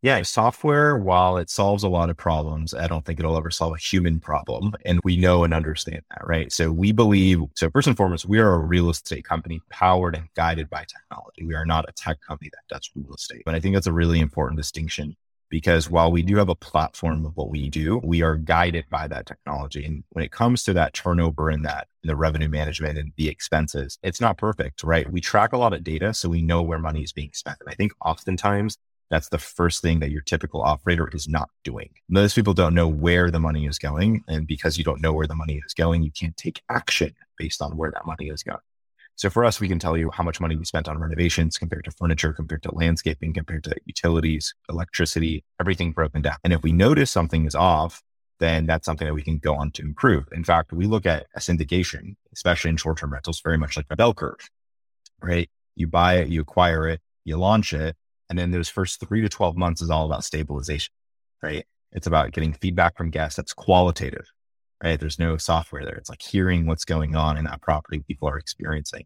Yeah 0.02 0.22
software 0.22 0.98
while 0.98 1.38
it 1.38 1.50
solves 1.50 1.82
a 1.82 1.90
lot 1.90 2.12
of 2.12 2.18
problems 2.18 2.76
i 2.76 2.86
don't 2.86 3.04
think 3.04 3.20
it'll 3.20 3.38
ever 3.38 3.50
solve 3.50 3.74
a 3.74 3.78
human 3.78 4.20
problem 4.20 4.76
and 4.86 5.00
we 5.04 5.18
know 5.18 5.44
and 5.44 5.52
understand 5.52 6.02
that 6.12 6.28
right? 6.28 6.52
So 6.52 6.72
we 6.72 6.92
believe 6.92 7.42
so 7.56 7.72
first 7.72 7.88
and 7.88 7.98
foremost 7.98 8.28
we 8.28 8.38
are 8.38 8.54
a 8.54 8.60
real 8.60 8.92
estate 8.92 9.26
company 9.26 9.62
powered 9.72 10.16
and 10.16 10.28
guided 10.36 10.70
by 10.70 10.86
technology. 10.88 11.44
We 11.44 11.56
are 11.56 11.66
not 11.66 11.90
a 11.90 11.94
tech 11.94 12.22
company 12.22 12.52
that 12.54 12.74
does 12.76 12.90
real 12.96 13.16
estate 13.16 13.44
and 13.48 13.56
i 13.56 13.60
think 13.60 13.76
that's 13.76 13.88
a 13.88 13.94
really 13.94 14.20
important 14.20 14.58
distinction 14.58 15.16
because 15.50 15.90
while 15.90 16.12
we 16.12 16.22
do 16.22 16.36
have 16.38 16.50
a 16.50 16.56
platform 16.56 17.26
of 17.26 17.36
what 17.36 17.50
we 17.50 17.70
do, 17.70 18.00
we 18.04 18.22
are 18.22 18.36
guided 18.36 18.86
by 18.90 19.08
that 19.08 19.26
technology. 19.26 19.86
And 19.86 20.04
when 20.10 20.26
it 20.26 20.32
comes 20.32 20.64
to 20.64 20.74
that 20.74 20.94
turnover 20.94 21.50
and 21.50 21.64
that 21.66 21.88
the 22.04 22.16
revenue 22.16 22.50
management 22.50 22.98
and 22.98 23.12
the 23.18 23.30
expenses, 23.30 23.98
it's 24.04 24.22
not 24.22 24.38
perfect, 24.38 24.84
right? 24.84 25.12
We 25.12 25.22
track 25.22 25.54
a 25.54 25.58
lot 25.58 25.74
of 25.74 25.84
data, 25.84 26.14
so 26.14 26.30
we 26.30 26.42
know 26.42 26.62
where 26.62 26.80
money 26.80 27.04
is 27.04 27.14
being 27.14 27.32
spent. 27.34 27.58
And 27.62 27.70
I 27.70 27.74
think 27.74 27.94
oftentimes 28.04 28.78
that's 29.10 29.30
the 29.30 29.38
first 29.38 29.82
thing 29.82 30.00
that 30.00 30.12
your 30.12 30.22
typical 30.22 30.62
operator 30.62 31.10
is 31.14 31.28
not 31.28 31.50
doing. 31.64 31.90
Most 32.10 32.34
people 32.36 32.54
don't 32.54 32.74
know 32.74 32.88
where 32.88 33.30
the 33.30 33.40
money 33.40 33.68
is 33.68 33.78
going. 33.78 34.24
And 34.28 34.48
because 34.48 34.78
you 34.78 34.84
don't 34.84 35.02
know 35.02 35.14
where 35.14 35.28
the 35.28 35.36
money 35.36 35.62
is 35.66 35.74
going, 35.74 36.02
you 36.02 36.12
can't 36.12 36.36
take 36.38 36.62
action 36.70 37.14
based 37.38 37.62
on 37.62 37.78
where 37.78 37.92
that 37.92 38.06
money 38.06 38.30
is 38.30 38.42
going. 38.42 38.58
So 39.18 39.30
for 39.30 39.46
us, 39.46 39.62
we 39.62 39.70
can 39.70 39.80
tell 39.80 39.96
you 39.96 40.12
how 40.12 40.24
much 40.24 40.42
money 40.42 40.58
we 40.58 40.66
spent 40.66 40.90
on 40.90 41.00
renovations 41.00 41.58
compared 41.58 41.86
to 41.86 41.92
furniture, 41.92 42.34
compared 42.34 42.64
to 42.64 42.76
landscaping, 42.76 43.34
compared 43.34 43.64
to 43.64 43.76
utilities, 43.86 44.54
electricity, 44.70 45.46
everything 45.60 45.94
broken 45.94 46.22
down. 46.22 46.36
And 46.44 46.52
if 46.52 46.64
we 46.64 46.74
notice 46.74 47.12
something 47.12 47.46
is 47.46 47.56
off, 47.56 48.04
then 48.40 48.66
that's 48.66 48.86
something 48.86 49.08
that 49.08 49.14
we 49.14 49.22
can 49.22 49.38
go 49.38 49.56
on 49.56 49.72
to 49.72 49.82
improve. 49.82 50.26
In 50.34 50.44
fact, 50.44 50.74
we 50.74 50.86
look 50.86 51.06
at 51.06 51.28
a 51.34 51.40
syndication, 51.40 52.16
especially 52.34 52.72
in 52.72 52.78
short 52.78 52.98
term 52.98 53.14
rentals, 53.14 53.40
very 53.40 53.58
much 53.58 53.78
like 53.78 53.86
a 53.90 53.96
bell 53.96 54.14
curve, 54.14 54.50
right? 55.22 55.50
You 55.76 55.88
buy 55.88 56.16
it, 56.16 56.28
you 56.28 56.42
acquire 56.42 56.88
it, 56.90 57.00
you 57.24 57.38
launch 57.38 57.72
it. 57.72 57.96
And 58.30 58.38
then 58.38 58.52
those 58.52 58.68
first 58.68 59.00
three 59.00 59.22
to 59.22 59.30
12 59.30 59.56
months 59.56 59.82
is 59.82 59.90
all 59.90 60.06
about 60.06 60.26
stabilization, 60.26 60.94
right? 61.42 61.66
It's 61.94 62.08
about 62.08 62.34
getting 62.34 62.52
feedback 62.52 62.98
from 62.98 63.12
guests 63.12 63.38
that's 63.38 63.54
qualitative 63.54 64.30
right? 64.84 65.00
There's 65.00 65.20
no 65.20 65.38
software 65.38 65.84
there. 65.84 65.96
It's 65.96 66.10
like 66.10 66.22
hearing 66.22 66.66
what's 66.66 66.86
going 66.86 67.16
on 67.16 67.38
in 67.38 67.46
that 67.46 67.62
property 67.62 68.04
people 68.06 68.30
are 68.30 68.38
experiencing. 68.38 69.06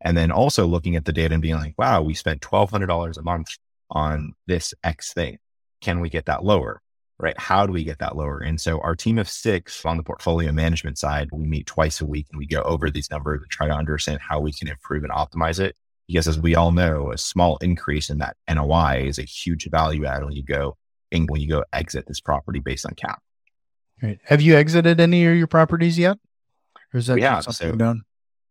And 0.00 0.16
then 0.16 0.30
also 0.30 0.66
looking 0.66 0.96
at 0.96 1.04
the 1.04 1.12
data 1.12 1.34
and 1.34 1.42
being 1.42 1.56
like, 1.56 1.74
wow, 1.76 2.02
we 2.02 2.14
spent 2.14 2.40
$1,200 2.40 3.18
a 3.18 3.22
month 3.22 3.48
on 3.90 4.34
this 4.46 4.74
X 4.84 5.12
thing. 5.12 5.38
Can 5.80 6.00
we 6.00 6.08
get 6.08 6.26
that 6.26 6.44
lower? 6.44 6.80
Right? 7.18 7.38
How 7.38 7.66
do 7.66 7.72
we 7.72 7.82
get 7.82 7.98
that 7.98 8.16
lower? 8.16 8.38
And 8.38 8.60
so 8.60 8.80
our 8.80 8.94
team 8.94 9.18
of 9.18 9.28
six 9.28 9.84
on 9.84 9.96
the 9.96 10.04
portfolio 10.04 10.52
management 10.52 10.98
side, 10.98 11.30
we 11.32 11.46
meet 11.46 11.66
twice 11.66 12.00
a 12.00 12.06
week 12.06 12.26
and 12.30 12.38
we 12.38 12.46
go 12.46 12.62
over 12.62 12.90
these 12.90 13.10
numbers 13.10 13.40
and 13.42 13.50
try 13.50 13.66
to 13.66 13.74
understand 13.74 14.20
how 14.20 14.38
we 14.38 14.52
can 14.52 14.68
improve 14.68 15.02
and 15.02 15.12
optimize 15.12 15.58
it. 15.58 15.74
Because 16.06 16.28
as 16.28 16.38
we 16.38 16.54
all 16.54 16.70
know, 16.70 17.10
a 17.10 17.18
small 17.18 17.58
increase 17.58 18.08
in 18.08 18.18
that 18.18 18.36
NOI 18.48 19.06
is 19.06 19.18
a 19.18 19.24
huge 19.24 19.68
value 19.68 20.06
add 20.06 20.24
when 20.24 20.32
you 20.32 20.44
go 20.44 20.76
and 21.10 21.28
when 21.28 21.40
you 21.40 21.48
go 21.48 21.64
exit 21.72 22.06
this 22.06 22.20
property 22.20 22.60
based 22.60 22.86
on 22.86 22.94
cap. 22.94 23.20
Right. 24.02 24.20
Have 24.24 24.40
you 24.40 24.56
exited 24.56 25.00
any 25.00 25.26
of 25.26 25.36
your 25.36 25.46
properties 25.46 25.98
yet? 25.98 26.18
Or 26.94 26.98
is 26.98 27.06
that 27.08 27.16
we 27.16 27.22
have, 27.22 27.44
so 27.44 27.72
done? 27.72 28.02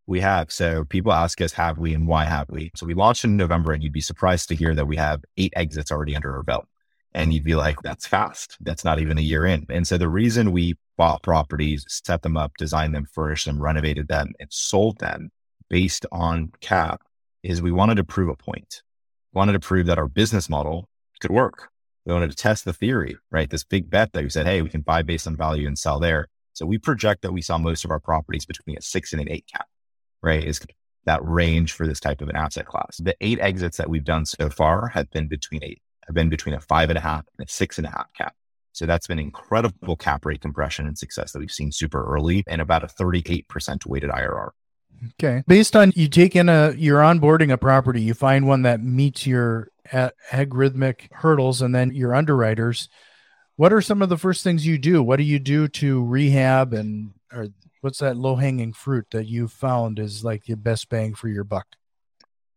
We 0.06 0.20
have. 0.20 0.51
So 0.51 0.84
people 0.86 1.12
ask 1.12 1.42
us, 1.42 1.54
have 1.54 1.77
we 1.77 1.94
and 1.94 2.08
why 2.08 2.25
have 2.25 2.50
we? 2.50 2.72
So 2.75 2.86
we 2.86 2.94
launched 2.94 3.24
in 3.24 3.38
November 3.38 3.72
and 3.72 3.82
you'd 3.82 3.94
be 3.94 4.01
surprised 4.01 4.50
to 4.50 4.56
hear 4.56 4.75
that 4.75 4.88
we 4.88 4.98
have 4.98 5.24
eight 5.38 5.54
exits 5.56 5.92
already 5.92 6.16
under 6.16 6.36
our 6.36 6.44
belt. 6.44 6.68
And 7.13 7.34
you'd 7.34 7.44
be 7.44 7.56
like, 7.56 7.82
that's 7.82 8.06
fast. 8.06 8.58
That's 8.62 8.84
not 8.84 9.00
even 9.00 9.18
a 9.18 9.22
year 9.22 9.46
in. 9.46 9.66
And 9.70 9.88
so 9.88 9.98
the 9.98 10.10
reason 10.10 10.51
we 10.51 10.75
bought 10.98 11.24
properties, 11.24 11.86
set 11.88 12.22
them 12.22 12.38
up, 12.38 12.58
designed 12.58 12.94
them, 12.94 13.06
furnished 13.06 13.46
them, 13.46 13.62
renovated 13.62 14.08
them, 14.08 14.34
and 14.39 14.51
sold 14.51 15.00
them 15.00 15.32
based 15.70 16.06
on 16.12 16.51
cap 16.62 17.01
is 17.44 17.62
we 17.62 17.72
wanted 17.72 17.96
to 17.96 18.04
prove 18.04 18.30
a 18.30 18.36
point. 18.36 18.84
We 19.34 19.39
wanted 19.39 19.54
to 19.54 19.60
prove 19.60 19.88
that 19.88 19.98
our 19.98 20.08
business 20.08 20.50
model 20.50 20.89
could 21.20 21.32
work. 21.32 21.70
We 22.08 22.14
wanted 22.14 22.32
to 22.32 22.38
test 22.38 22.64
the 22.64 22.74
theory, 22.74 23.18
right? 23.30 23.50
This 23.50 23.66
big 23.66 23.90
bet 23.90 24.14
that 24.14 24.24
we 24.24 24.30
said, 24.30 24.46
hey, 24.46 24.62
we 24.62 24.70
can 24.70 24.82
buy 24.82 25.02
based 25.02 25.28
on 25.28 25.36
value 25.36 25.68
and 25.68 25.78
sell 25.78 26.00
there. 26.00 26.30
So 26.54 26.66
we 26.66 26.78
project 26.78 27.22
that 27.22 27.34
we 27.34 27.42
saw 27.42 27.58
most 27.58 27.84
of 27.84 27.92
our 27.92 28.00
properties 28.00 28.46
between 28.46 28.78
a 28.78 28.82
six 28.82 29.12
and 29.12 29.22
an 29.22 29.30
eight 29.30 29.46
cap, 29.54 29.68
right? 30.24 30.44
Is 30.44 30.62
that 31.08 31.26
range 31.26 31.74
for 31.74 31.88
this 31.88 32.00
type 32.00 32.22
of 32.22 32.30
an 32.30 32.36
asset 32.36 32.66
class. 32.66 32.98
The 32.98 33.16
eight 33.22 33.40
exits 33.40 33.78
that 33.78 33.90
we've 33.90 34.04
done 34.04 34.26
so 34.26 34.50
far 34.50 34.90
have 34.90 35.10
been 35.10 35.28
between 35.28 35.64
eight, 35.64 35.82
have 36.06 36.14
been 36.14 36.30
between 36.30 36.54
a 36.54 36.60
five 36.60 36.90
and 36.90 36.98
a 36.98 37.02
half 37.02 37.26
and 37.38 37.48
a 37.48 37.52
six 37.52 37.78
and 37.78 37.88
a 37.88 37.90
half 37.90 38.14
cap. 38.14 38.36
So 38.74 38.86
that's 38.86 39.08
been 39.08 39.18
incredible 39.18 39.96
cap 39.96 40.26
rate 40.26 40.42
compression 40.42 40.86
and 40.86 40.98
success 40.98 41.32
that 41.32 41.40
we've 41.40 41.52
seen 41.52 41.72
super 41.72 42.06
early 42.14 42.44
and 42.48 42.62
about 42.62 42.84
a 42.84 42.88
38% 42.88 43.86
weighted 43.88 44.12
IRR. 44.12 44.50
Okay. 45.14 45.44
Based 45.48 45.76
on 45.76 45.94
you 45.96 46.08
take 46.08 46.36
in 46.36 46.50
a, 46.50 46.74
you're 46.78 47.00
onboarding 47.00 47.52
a 47.52 47.58
property, 47.58 48.02
you 48.02 48.14
find 48.14 48.48
one 48.48 48.64
that 48.64 48.84
meets 48.84 49.26
your 49.26 49.70
algorithmic 49.91 51.12
hurdles 51.12 51.62
and 51.62 51.74
then 51.74 51.94
your 51.94 52.13
underwriters. 52.15 52.89
What 53.56 53.74
are 53.74 53.82
some 53.82 54.01
of 54.01 54.10
the 54.10 54.17
first 54.17 54.44
things 54.44 54.67
you 54.67 54.77
do? 54.77 55.01
What 55.01 55.17
do 55.17 55.24
you 55.24 55.39
do 55.39 55.67
to 55.67 56.03
rehab 56.03 56.74
and 56.74 57.13
or 57.32 57.48
what's 57.82 58.00
that 58.00 58.17
low 58.17 58.36
hanging 58.36 58.74
fruit 58.74 59.08
that 59.12 59.27
you 59.27 59.48
found 59.48 60.00
is 60.00 60.24
like 60.24 60.46
the 60.46 60.56
best 60.56 60.89
bang 60.89 61.15
for 61.15 61.27
your 61.27 61.44
buck? 61.44 61.67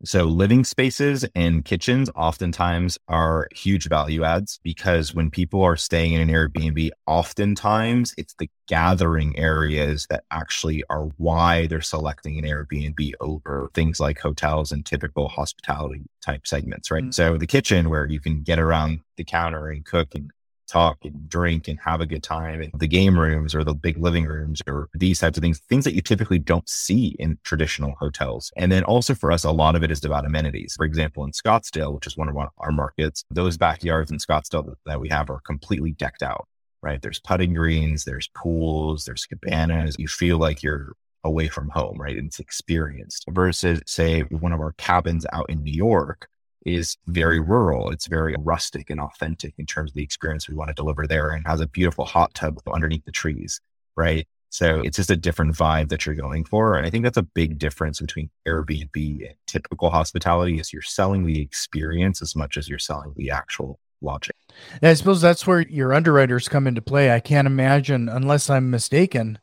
So 0.03 0.25
living 0.25 0.65
spaces 0.65 1.27
and 1.35 1.63
kitchens 1.63 2.09
oftentimes 2.17 2.99
are 3.09 3.49
huge 3.55 3.87
value 3.87 4.25
adds 4.25 4.59
because 4.63 5.15
when 5.15 5.31
people 5.31 5.63
are 5.63 5.77
staying 5.77 6.15
in 6.15 6.23
an 6.23 6.29
Airbnb, 6.29 6.91
oftentimes 7.07 8.15
it's 8.17 8.35
the 8.39 8.49
gathering 8.67 9.39
areas 9.39 10.07
that 10.09 10.25
actually 10.31 10.83
are 10.89 11.11
why 11.19 11.67
they're 11.67 11.83
selecting 11.83 12.39
an 12.39 12.45
Airbnb 12.45 13.13
over 13.21 13.71
things 13.75 14.01
like 14.01 14.19
hotels 14.19 14.73
and 14.73 14.87
typical 14.87 15.29
hospitality 15.29 16.03
type 16.25 16.47
segments, 16.47 16.91
right? 16.91 17.03
Mm-hmm. 17.03 17.11
So 17.11 17.37
the 17.37 17.47
kitchen 17.47 17.91
where 17.91 18.07
you 18.07 18.21
can 18.21 18.43
get 18.43 18.59
around 18.59 19.01
the 19.17 19.25
counter 19.25 19.69
and 19.69 19.85
cook 19.85 20.15
and 20.15 20.31
talk 20.71 20.99
and 21.05 21.29
drink 21.29 21.69
and 21.69 21.79
have 21.81 22.01
a 22.01 22.07
good 22.07 22.23
time. 22.23 22.63
in 22.63 22.71
the 22.77 22.87
game 22.87 23.19
rooms 23.19 23.55
or 23.55 23.65
the 23.65 23.75
big 23.75 23.99
living 23.99 24.25
rooms 24.25 24.63
or 24.67 24.89
these 24.95 25.19
types 25.19 25.37
of 25.37 25.43
things, 25.43 25.59
things 25.69 25.85
that 25.85 25.95
you 25.95 26.01
typically 26.01 26.39
don't 26.39 26.69
see 26.69 27.17
in 27.19 27.39
traditional 27.45 27.95
hotels. 27.99 28.53
And 28.57 28.71
then 28.71 28.85
also 28.85 29.15
for 29.15 29.33
us, 29.33 29.45
a 29.45 29.51
lot 29.51 29.75
of 29.75 29.83
it 29.83 29.91
is 29.91 30.05
about 30.05 30.25
amenities. 30.25 30.75
For 30.77 30.85
example, 30.85 31.25
in 31.25 31.33
Scottsdale, 31.33 31.95
which 31.95 32.07
is 32.07 32.17
one 32.17 32.29
of 32.29 32.37
our 32.37 32.73
markets, 32.73 33.25
those 33.31 33.57
backyards 33.57 34.11
in 34.11 34.19
Scottsdale 34.19 34.75
that 34.87 35.01
we 35.01 35.09
have 35.09 35.31
are 35.31 35.41
completely 35.41 35.93
decked 35.93 36.23
out, 36.23 36.47
right? 36.83 37.03
There's 37.03 37.21
putting 37.21 37.55
greens, 37.55 38.05
there's 38.05 38.29
pools, 38.35 39.05
there's 39.05 39.27
cabanas. 39.27 39.97
You 39.99 40.09
feel 40.09 40.39
like 40.39 40.63
you're 40.63 40.93
away 41.25 41.49
from 41.49 41.69
home, 41.69 42.01
right? 42.01 42.17
And 42.17 42.29
It's 42.29 42.41
experienced 42.41 43.25
versus 43.29 43.81
say 43.87 44.21
one 44.21 44.53
of 44.53 44.61
our 44.61 44.73
cabins 44.73 45.27
out 45.33 45.51
in 45.51 45.63
New 45.63 45.73
York 45.73 46.29
is 46.67 46.97
very 47.07 47.41
rural. 47.41 47.91
It's 47.91 48.07
very 48.07 48.35
rustic 48.39 48.91
and 48.91 49.01
authentic 49.01 49.55
in 49.59 49.67
terms 49.67 49.91
of 49.91 49.95
the 49.95 50.03
experience 50.03 50.49
we 50.49 50.55
want 50.55 50.69
to 50.69 50.75
deliver 50.75 51.07
there 51.07 51.31
and 51.31 51.47
has 51.47 51.61
a 51.61 51.67
beautiful 51.67 52.05
hot 52.05 52.35
tub 52.35 52.61
underneath 52.73 53.05
the 53.05 53.13
trees, 53.13 53.61
right? 53.97 54.27
So 54.51 54.81
it's 54.81 54.97
just 54.97 55.11
a 55.11 55.17
different 55.17 55.55
vibe 55.55 55.91
that 55.91 56.05
you're 56.05 56.17
going 56.17 56.45
for. 56.45 56.75
And 56.75 56.85
I 56.85 56.91
think 56.91 57.05
that's 57.05 57.17
a 57.17 57.23
big 57.23 57.59
difference 57.59 58.01
between 58.01 58.31
Airbnb 58.47 58.95
and 58.97 59.35
typical 59.47 59.91
hospitality 59.91 60.59
is 60.59 60.73
you're 60.73 60.83
selling 60.83 61.25
the 61.25 61.41
experience 61.41 62.21
as 62.21 62.35
much 62.35 62.57
as 62.57 62.69
you're 62.69 62.81
selling 62.81 63.15
the 63.17 63.31
actual 63.31 63.79
logic. 64.03 64.35
I 64.83 64.95
suppose 64.95 65.21
that's 65.21 65.47
where 65.47 65.61
your 65.61 65.95
underwriters 65.95 66.49
come 66.49 66.67
into 66.67 66.83
play. 66.83 67.13
I 67.13 67.21
can't 67.21 67.47
imagine, 67.47 68.09
unless 68.09 68.51
I'm 68.51 68.71
mistaken, 68.71 69.39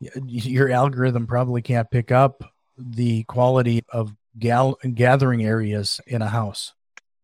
your 0.00 0.70
algorithm 0.70 1.26
probably 1.26 1.60
can't 1.60 1.90
pick 1.90 2.10
up 2.10 2.42
the 2.78 3.24
quality 3.24 3.82
of 3.90 4.14
gal- 4.38 4.78
gathering 4.94 5.44
areas 5.44 6.00
in 6.06 6.22
a 6.22 6.28
house. 6.28 6.74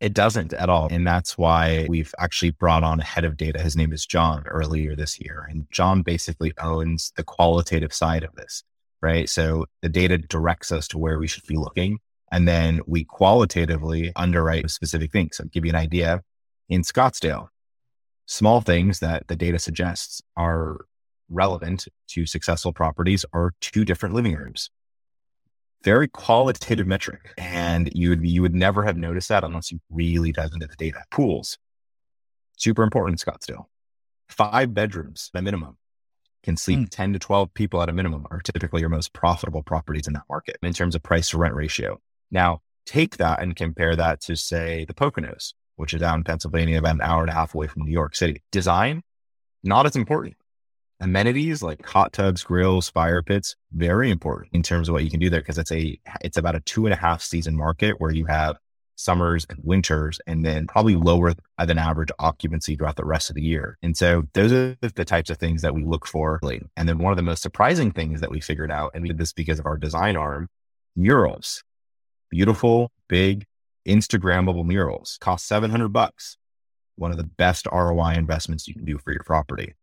It 0.01 0.15
doesn't 0.15 0.53
at 0.53 0.69
all. 0.69 0.89
And 0.91 1.07
that's 1.07 1.39
why 1.39 1.87
we've 1.89 2.13
actually 2.19 2.51
brought 2.51 2.83
on 2.83 2.99
a 2.99 3.05
head 3.05 3.25
of 3.25 3.37
data. 3.37 3.63
His 3.63 3.77
name 3.77 3.93
is 3.93 4.05
John 4.05 4.43
earlier 4.47 4.97
this 4.97 5.21
year. 5.21 5.47
And 5.49 5.67
John 5.71 6.03
basically 6.03 6.53
owns 6.61 7.13
the 7.17 7.23
qualitative 7.23 7.93
side 7.93 8.25
of 8.25 8.35
this, 8.35 8.65
right? 9.01 9.29
So 9.29 9.67
the 9.81 9.89
data 9.89 10.19
directs 10.19 10.73
us 10.73 10.89
to 10.89 10.99
where 10.99 11.21
we 11.21 11.29
should 11.29 11.47
be 11.47 11.57
looking. 11.57 12.01
And 12.33 12.49
then 12.49 12.81
we 12.87 13.05
qualitatively 13.05 14.11
underwrite 14.17 14.69
specific 14.71 15.13
things. 15.13 15.37
So 15.37 15.45
I'll 15.45 15.51
give 15.51 15.65
you 15.65 15.71
an 15.71 15.77
idea. 15.77 16.23
In 16.69 16.83
Scottsdale, 16.83 17.49
small 18.27 18.61
things 18.61 18.99
that 19.01 19.29
the 19.29 19.37
data 19.37 19.61
suggests 19.61 20.21
are 20.37 20.79
relevant 21.29 21.87
to 22.09 22.27
successful 22.27 22.73
properties 22.73 23.25
are 23.33 23.53
two 23.61 23.85
different 23.85 24.17
living 24.17 24.35
rooms 24.35 24.71
very 25.83 26.09
qualitative 26.09 26.87
metric. 26.87 27.35
And 27.39 27.91
you 27.95 28.11
would, 28.11 28.27
you 28.27 28.43
would 28.43 28.55
never 28.55 28.85
have 28.85 28.97
noticed 28.97 29.29
that 29.29 29.45
unless 29.45 29.73
you 29.73 29.81
really 29.91 30.33
dive 30.33 30.51
into 30.53 30.67
the 30.67 30.77
data. 30.77 31.05
Pools, 31.11 31.59
super 32.57 32.83
important 32.83 33.21
in 33.21 33.33
Scottsdale. 33.33 33.67
Five 34.29 34.73
bedrooms 34.75 35.31
at 35.35 35.41
a 35.41 35.43
minimum 35.43 35.77
can 36.43 36.57
sleep 36.57 36.79
mm. 36.81 36.89
10 36.91 37.13
to 37.13 37.19
12 37.19 37.55
people 37.55 37.83
at 37.83 37.89
a 37.89 37.93
minimum 37.93 38.27
are 38.31 38.41
typically 38.41 38.81
your 38.81 38.89
most 38.89 39.13
profitable 39.13 39.63
properties 39.63 40.07
in 40.07 40.15
that 40.15 40.25
market 40.29 40.57
in 40.63 40.73
terms 40.73 40.95
of 40.95 41.03
price 41.03 41.31
to 41.31 41.39
rent 41.39 41.55
ratio. 41.55 42.01
Now, 42.31 42.63
take 42.87 43.19
that 43.19 43.41
and 43.41 43.55
compare 43.55 43.95
that 43.95 44.21
to, 44.23 44.37
say, 44.37 44.85
the 44.87 44.95
Poconos, 44.95 45.53
which 45.77 45.95
is 45.95 46.01
down 46.01 46.19
in 46.19 46.25
Pennsylvania, 46.25 46.79
about 46.79 46.97
an 46.97 47.03
hour 47.03 47.21
and 47.21 47.31
a 47.31 47.35
half 47.35 47.55
away 47.55 47.69
from 47.69 47.83
New 47.83 47.93
York 47.93 48.17
City. 48.17 48.43
Design, 48.51 49.03
not 49.63 49.87
as 49.87 49.95
important 49.95 50.37
amenities 51.03 51.63
like 51.63 51.85
hot 51.85 52.13
tubs, 52.13 52.45
grills, 52.45 52.89
fire 52.89 53.23
pits, 53.23 53.57
very 53.73 54.11
important 54.11 54.53
in 54.55 54.63
terms 54.63 54.89
of 54.89 54.93
what 54.95 55.05
you 55.05 55.11
can 55.11 55.21
do 55.21 55.29
there 55.29 55.41
because 55.41 55.59
it's 55.59 55.73
a 55.73 55.99
it's 56.23 56.37
about 56.37 56.55
a 56.55 56.61
two 56.61 56.87
and 56.87 56.95
a 56.95 56.97
half 56.97 57.21
season 57.21 57.57
market 57.57 58.01
where 58.01 58.13
you 58.13 58.25
have 58.25 58.57
summers 58.95 59.45
and 59.51 59.59
winters 59.65 60.21
and 60.27 60.45
then 60.45 60.67
probably 60.67 60.95
lower 60.95 61.35
than 61.59 61.79
average 61.79 62.11
occupancy 62.21 62.77
throughout 62.77 62.95
the 62.95 63.05
rest 63.05 63.31
of 63.31 63.35
the 63.35 63.43
year. 63.43 63.77
And 63.83 63.97
so 63.97 64.23
those 64.33 64.53
are 64.53 64.77
the 64.81 65.05
types 65.05 65.29
of 65.29 65.39
things 65.39 65.63
that 65.63 65.75
we 65.75 65.83
look 65.83 66.07
for. 66.07 66.39
And 66.77 66.89
then 66.89 66.99
one 66.99 67.13
of 67.13 67.17
the 67.17 67.23
most 67.23 67.43
surprising 67.43 67.91
things 67.91 68.21
that 68.21 68.31
we 68.31 68.41
figured 68.41 68.71
out, 68.71 68.93
and 68.95 69.03
we 69.03 69.09
did 69.09 69.19
this 69.19 69.33
because 69.33 69.59
of 69.59 69.67
our 69.67 69.77
design 69.77 70.17
arm, 70.17 70.49
murals, 70.95 71.65
beautiful, 72.31 72.93
big, 73.09 73.45
Instagrammable 73.89 74.65
murals 74.65 75.19
cost 75.21 75.49
700 75.49 75.89
bucks. 75.89 76.37
One 76.95 77.11
of 77.11 77.17
the 77.17 77.25
best 77.25 77.67
ROI 77.73 78.13
investments 78.13 78.69
you 78.69 78.75
can 78.75 78.85
do 78.85 78.99
for 78.99 79.13
your 79.13 79.25
property 79.25 79.75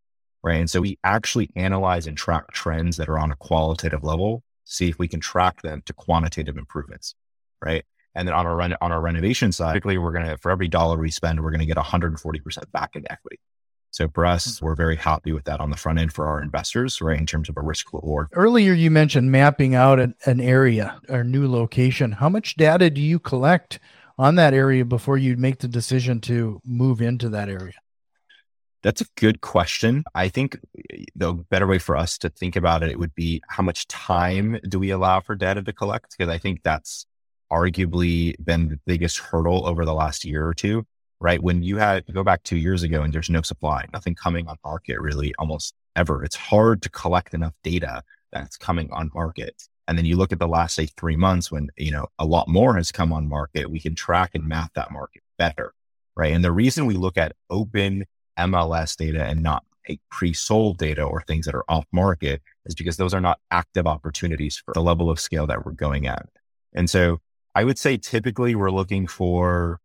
right? 0.43 0.59
And 0.59 0.69
so 0.69 0.81
we 0.81 0.97
actually 1.03 1.49
analyze 1.55 2.07
and 2.07 2.17
track 2.17 2.51
trends 2.51 2.97
that 2.97 3.09
are 3.09 3.19
on 3.19 3.31
a 3.31 3.35
qualitative 3.35 4.03
level, 4.03 4.43
see 4.65 4.89
if 4.89 4.99
we 4.99 5.07
can 5.07 5.19
track 5.19 5.61
them 5.61 5.81
to 5.85 5.93
quantitative 5.93 6.57
improvements, 6.57 7.15
right? 7.63 7.83
And 8.15 8.27
then 8.27 8.35
on 8.35 8.45
our 8.45 8.55
run, 8.55 8.75
on 8.81 8.91
our 8.91 9.01
renovation 9.01 9.51
side, 9.51 9.73
typically 9.73 9.97
we're 9.97 10.11
going 10.11 10.25
to, 10.25 10.37
for 10.37 10.51
every 10.51 10.67
dollar 10.67 10.97
we 10.97 11.11
spend, 11.11 11.41
we're 11.41 11.51
going 11.51 11.59
to 11.59 11.65
get 11.65 11.77
140% 11.77 12.71
back 12.71 12.95
in 12.95 13.05
equity. 13.09 13.39
So 13.91 14.07
for 14.09 14.23
hmm. 14.23 14.31
us, 14.31 14.61
we're 14.61 14.75
very 14.75 14.95
happy 14.95 15.31
with 15.31 15.45
that 15.45 15.59
on 15.59 15.69
the 15.69 15.77
front 15.77 15.99
end 15.99 16.13
for 16.13 16.27
our 16.27 16.41
investors, 16.41 17.01
right? 17.01 17.19
In 17.19 17.25
terms 17.25 17.49
of 17.49 17.57
a 17.57 17.61
risk 17.61 17.93
reward. 17.93 18.27
Earlier, 18.33 18.73
you 18.73 18.91
mentioned 18.91 19.31
mapping 19.31 19.75
out 19.75 19.99
an, 19.99 20.15
an 20.25 20.39
area 20.39 20.99
or 21.09 21.23
new 21.23 21.49
location. 21.49 22.13
How 22.13 22.29
much 22.29 22.55
data 22.55 22.89
do 22.89 23.01
you 23.01 23.19
collect 23.19 23.79
on 24.17 24.35
that 24.35 24.53
area 24.53 24.85
before 24.85 25.17
you 25.17 25.37
make 25.37 25.59
the 25.59 25.67
decision 25.67 26.19
to 26.21 26.61
move 26.65 27.01
into 27.01 27.29
that 27.29 27.49
area? 27.49 27.73
That's 28.81 29.01
a 29.01 29.05
good 29.17 29.41
question. 29.41 30.05
I 30.15 30.29
think 30.29 30.57
the 31.15 31.33
better 31.33 31.67
way 31.67 31.79
for 31.79 31.97
us 31.97 32.17
to 32.19 32.29
think 32.29 32.55
about 32.55 32.81
it, 32.81 32.89
it 32.89 32.99
would 32.99 33.13
be 33.13 33.41
how 33.49 33.61
much 33.61 33.87
time 33.87 34.57
do 34.67 34.79
we 34.79 34.89
allow 34.89 35.19
for 35.19 35.35
data 35.35 35.61
to 35.61 35.73
collect? 35.73 36.15
Because 36.17 36.31
I 36.31 36.37
think 36.37 36.63
that's 36.63 37.05
arguably 37.51 38.35
been 38.43 38.69
the 38.69 38.79
biggest 38.85 39.17
hurdle 39.17 39.65
over 39.65 39.83
the 39.83 39.93
last 39.93 40.23
year 40.23 40.47
or 40.47 40.53
two, 40.53 40.85
right? 41.19 41.41
When 41.41 41.61
you 41.61 41.77
had 41.77 42.05
go 42.13 42.23
back 42.23 42.43
two 42.43 42.57
years 42.57 42.83
ago 42.83 43.01
and 43.01 43.13
there's 43.13 43.29
no 43.29 43.41
supply, 43.41 43.85
nothing 43.91 44.15
coming 44.15 44.47
on 44.47 44.55
market 44.63 45.01
really 45.01 45.33
almost 45.39 45.73
ever. 45.95 46.23
It's 46.23 46.35
hard 46.35 46.81
to 46.83 46.89
collect 46.89 47.33
enough 47.33 47.53
data 47.63 48.03
that's 48.31 48.55
coming 48.55 48.89
on 48.91 49.11
market. 49.13 49.61
And 49.87 49.97
then 49.97 50.05
you 50.05 50.15
look 50.15 50.31
at 50.31 50.39
the 50.39 50.47
last, 50.47 50.75
say, 50.75 50.85
three 50.85 51.15
months 51.17 51.51
when, 51.51 51.69
you 51.75 51.91
know, 51.91 52.07
a 52.19 52.25
lot 52.25 52.47
more 52.47 52.75
has 52.75 52.91
come 52.91 53.11
on 53.11 53.27
market, 53.27 53.71
we 53.71 53.79
can 53.79 53.95
track 53.95 54.35
and 54.35 54.47
map 54.47 54.71
that 54.75 54.91
market 54.91 55.23
better, 55.37 55.73
right? 56.15 56.31
And 56.31 56.45
the 56.45 56.51
reason 56.51 56.85
we 56.85 56.93
look 56.93 57.17
at 57.17 57.33
open 57.49 58.05
MLS 58.39 58.95
data 58.95 59.23
and 59.23 59.43
not 59.43 59.63
a 59.89 59.99
pre-sold 60.09 60.77
data 60.77 61.03
or 61.03 61.21
things 61.21 61.45
that 61.45 61.55
are 61.55 61.65
off 61.67 61.85
market 61.91 62.41
is 62.65 62.75
because 62.75 62.97
those 62.97 63.13
are 63.13 63.21
not 63.21 63.39
active 63.51 63.87
opportunities 63.87 64.57
for 64.57 64.73
the 64.73 64.81
level 64.81 65.09
of 65.09 65.19
scale 65.19 65.47
that 65.47 65.65
we're 65.65 65.71
going 65.71 66.07
at. 66.07 66.27
And 66.73 66.89
so 66.89 67.19
I 67.55 67.63
would 67.63 67.79
say 67.79 67.97
typically 67.97 68.55
we're 68.55 68.71
looking 68.71 69.07
for 69.07 69.79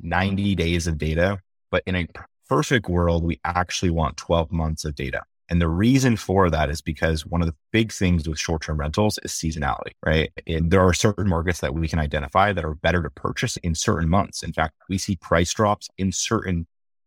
90 0.00 0.54
days 0.54 0.86
of 0.86 0.98
data, 0.98 1.40
but 1.70 1.82
in 1.86 1.94
a 1.94 2.06
perfect 2.48 2.88
world, 2.88 3.24
we 3.24 3.40
actually 3.44 3.90
want 3.90 4.16
12 4.16 4.50
months 4.50 4.84
of 4.84 4.94
data. 4.94 5.22
And 5.50 5.60
the 5.60 5.68
reason 5.68 6.16
for 6.16 6.48
that 6.48 6.70
is 6.70 6.80
because 6.80 7.26
one 7.26 7.42
of 7.42 7.46
the 7.46 7.54
big 7.70 7.92
things 7.92 8.26
with 8.26 8.38
short 8.38 8.62
term 8.62 8.78
rentals 8.78 9.18
is 9.22 9.32
seasonality, 9.32 9.92
right? 10.04 10.32
And 10.46 10.70
there 10.70 10.80
are 10.80 10.94
certain 10.94 11.28
markets 11.28 11.60
that 11.60 11.74
we 11.74 11.86
can 11.86 11.98
identify 11.98 12.52
that 12.52 12.64
are 12.64 12.74
better 12.74 13.02
to 13.02 13.10
purchase 13.10 13.58
in 13.58 13.74
certain 13.74 14.08
months. 14.08 14.42
In 14.42 14.54
fact, 14.54 14.74
we 14.88 14.96
see 14.96 15.16
price 15.16 15.52
drops 15.52 15.90
in 15.98 16.12
certain 16.12 16.66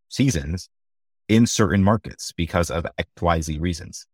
seasons 0.10 0.70
in 1.27 1.46
certain 1.46 1.84
markets 1.84 2.31
because 2.31 2.69
of 2.69 2.86
XYZ 3.00 3.60
reasons. 3.60 4.05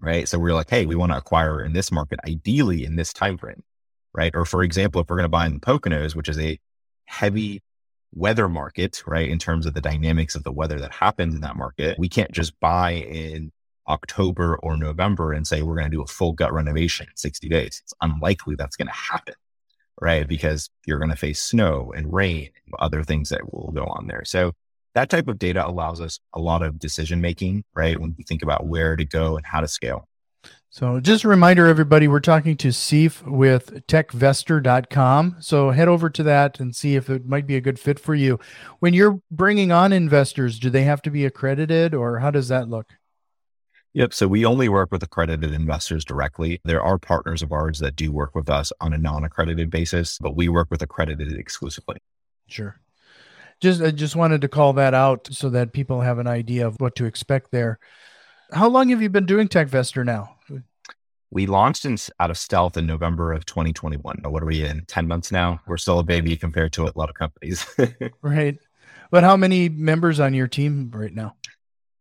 Right. 0.00 0.28
So 0.28 0.38
we're 0.38 0.54
like, 0.54 0.70
hey, 0.70 0.86
we 0.86 0.94
want 0.94 1.10
to 1.12 1.18
acquire 1.18 1.64
in 1.64 1.72
this 1.72 1.90
market, 1.90 2.20
ideally 2.26 2.84
in 2.84 2.96
this 2.96 3.12
time 3.12 3.36
frame. 3.36 3.64
Right. 4.14 4.32
Or 4.34 4.44
for 4.44 4.62
example, 4.62 5.00
if 5.00 5.10
we're 5.10 5.16
going 5.16 5.24
to 5.24 5.28
buy 5.28 5.46
in 5.46 5.54
the 5.54 5.60
Poconos, 5.60 6.14
which 6.14 6.28
is 6.28 6.38
a 6.38 6.58
heavy 7.06 7.62
weather 8.12 8.48
market, 8.48 9.02
right, 9.06 9.28
in 9.28 9.38
terms 9.38 9.66
of 9.66 9.74
the 9.74 9.80
dynamics 9.80 10.34
of 10.34 10.44
the 10.44 10.52
weather 10.52 10.78
that 10.80 10.92
happens 10.92 11.34
in 11.34 11.40
that 11.42 11.56
market, 11.56 11.98
we 11.98 12.08
can't 12.08 12.32
just 12.32 12.58
buy 12.60 12.92
in 12.92 13.52
October 13.88 14.56
or 14.56 14.76
November 14.76 15.32
and 15.32 15.46
say 15.46 15.62
we're 15.62 15.74
going 15.74 15.90
to 15.90 15.96
do 15.96 16.02
a 16.02 16.06
full 16.06 16.32
gut 16.32 16.52
renovation 16.52 17.06
in 17.08 17.16
60 17.16 17.48
days. 17.48 17.80
It's 17.82 17.94
unlikely 18.00 18.54
that's 18.54 18.76
going 18.76 18.88
to 18.88 18.94
happen, 18.94 19.34
right? 20.00 20.28
Because 20.28 20.70
you're 20.86 20.98
going 20.98 21.10
to 21.10 21.16
face 21.16 21.40
snow 21.40 21.92
and 21.96 22.12
rain 22.12 22.50
and 22.66 22.74
other 22.78 23.02
things 23.02 23.30
that 23.30 23.52
will 23.52 23.72
go 23.72 23.84
on 23.84 24.06
there. 24.06 24.24
So 24.24 24.52
that 24.98 25.10
type 25.10 25.28
of 25.28 25.38
data 25.38 25.64
allows 25.64 26.00
us 26.00 26.18
a 26.34 26.40
lot 26.40 26.60
of 26.60 26.76
decision 26.80 27.20
making, 27.20 27.62
right? 27.72 28.00
When 28.00 28.16
we 28.18 28.24
think 28.24 28.42
about 28.42 28.66
where 28.66 28.96
to 28.96 29.04
go 29.04 29.36
and 29.36 29.46
how 29.46 29.60
to 29.60 29.68
scale. 29.68 30.08
So 30.70 30.98
just 30.98 31.22
a 31.22 31.28
reminder, 31.28 31.68
everybody, 31.68 32.08
we're 32.08 32.18
talking 32.18 32.56
to 32.56 32.68
Seif 32.68 33.22
with 33.24 33.86
techvestor.com. 33.86 35.36
So 35.38 35.70
head 35.70 35.86
over 35.86 36.10
to 36.10 36.24
that 36.24 36.58
and 36.58 36.74
see 36.74 36.96
if 36.96 37.08
it 37.08 37.26
might 37.26 37.46
be 37.46 37.54
a 37.54 37.60
good 37.60 37.78
fit 37.78 38.00
for 38.00 38.16
you. 38.16 38.40
When 38.80 38.92
you're 38.92 39.20
bringing 39.30 39.70
on 39.70 39.92
investors, 39.92 40.58
do 40.58 40.68
they 40.68 40.82
have 40.82 41.00
to 41.02 41.10
be 41.12 41.24
accredited 41.24 41.94
or 41.94 42.18
how 42.18 42.32
does 42.32 42.48
that 42.48 42.68
look? 42.68 42.94
Yep. 43.94 44.12
So 44.12 44.26
we 44.26 44.44
only 44.44 44.68
work 44.68 44.90
with 44.90 45.04
accredited 45.04 45.54
investors 45.54 46.04
directly. 46.04 46.60
There 46.64 46.82
are 46.82 46.98
partners 46.98 47.40
of 47.40 47.52
ours 47.52 47.78
that 47.78 47.94
do 47.94 48.10
work 48.10 48.34
with 48.34 48.50
us 48.50 48.72
on 48.80 48.92
a 48.92 48.98
non 48.98 49.22
accredited 49.22 49.70
basis, 49.70 50.18
but 50.20 50.34
we 50.34 50.48
work 50.48 50.72
with 50.72 50.82
accredited 50.82 51.32
exclusively. 51.38 51.98
Sure 52.48 52.80
just 53.60 53.82
I 53.82 53.90
just 53.90 54.16
wanted 54.16 54.40
to 54.42 54.48
call 54.48 54.72
that 54.74 54.94
out 54.94 55.28
so 55.30 55.50
that 55.50 55.72
people 55.72 56.00
have 56.00 56.18
an 56.18 56.26
idea 56.26 56.66
of 56.66 56.76
what 56.78 56.94
to 56.96 57.04
expect 57.04 57.50
there. 57.50 57.78
How 58.52 58.68
long 58.68 58.88
have 58.90 59.02
you 59.02 59.10
been 59.10 59.26
doing 59.26 59.48
TechVestor 59.48 60.04
now? 60.04 60.36
We 61.30 61.46
launched 61.46 61.84
in, 61.84 61.98
out 62.18 62.30
of 62.30 62.38
stealth 62.38 62.78
in 62.78 62.86
November 62.86 63.32
of 63.32 63.44
2021. 63.44 64.22
What 64.24 64.42
are 64.42 64.46
we 64.46 64.64
in? 64.64 64.84
10 64.86 65.06
months 65.06 65.30
now? 65.30 65.60
We're 65.66 65.76
still 65.76 65.98
a 65.98 66.04
baby 66.04 66.36
compared 66.36 66.72
to 66.74 66.86
a 66.86 66.92
lot 66.94 67.10
of 67.10 67.14
companies. 67.14 67.66
right. 68.22 68.56
But 69.10 69.24
how 69.24 69.36
many 69.36 69.68
members 69.68 70.20
on 70.20 70.32
your 70.32 70.48
team 70.48 70.90
right 70.94 71.14
now? 71.14 71.36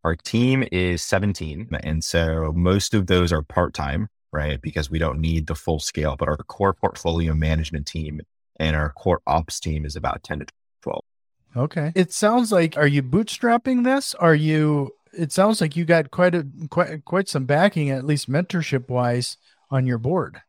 Our 0.05 0.15
team 0.15 0.63
is 0.71 1.03
17. 1.03 1.69
And 1.83 2.01
so 2.01 2.53
most 2.55 2.93
of 2.93 3.07
those 3.07 3.33
are 3.33 3.41
part 3.41 3.73
time, 3.73 4.07
right? 4.31 4.61
Because 4.61 4.89
we 4.89 4.99
don't 4.99 5.19
need 5.19 5.47
the 5.47 5.55
full 5.55 5.79
scale. 5.79 6.15
But 6.17 6.29
our 6.29 6.37
core 6.37 6.73
portfolio 6.73 7.33
management 7.33 7.85
team 7.85 8.21
and 8.57 8.77
our 8.77 8.93
core 8.93 9.21
ops 9.27 9.59
team 9.59 9.85
is 9.85 9.97
about 9.97 10.23
10 10.23 10.39
to 10.39 10.45
12. 10.45 10.51
Okay. 11.57 11.91
It 11.95 12.13
sounds 12.13 12.51
like 12.51 12.77
are 12.77 12.87
you 12.87 13.01
bootstrapping 13.03 13.83
this? 13.83 14.13
Are 14.15 14.35
you 14.35 14.91
it 15.13 15.31
sounds 15.31 15.61
like 15.61 15.75
you 15.75 15.85
got 15.85 16.11
quite 16.11 16.35
a 16.35 16.47
quite 16.69 17.03
quite 17.05 17.27
some 17.27 17.45
backing 17.45 17.89
at 17.89 18.05
least 18.05 18.29
mentorship 18.29 18.89
wise 18.89 19.37
on 19.69 19.85
your 19.85 19.97
board. 19.97 20.41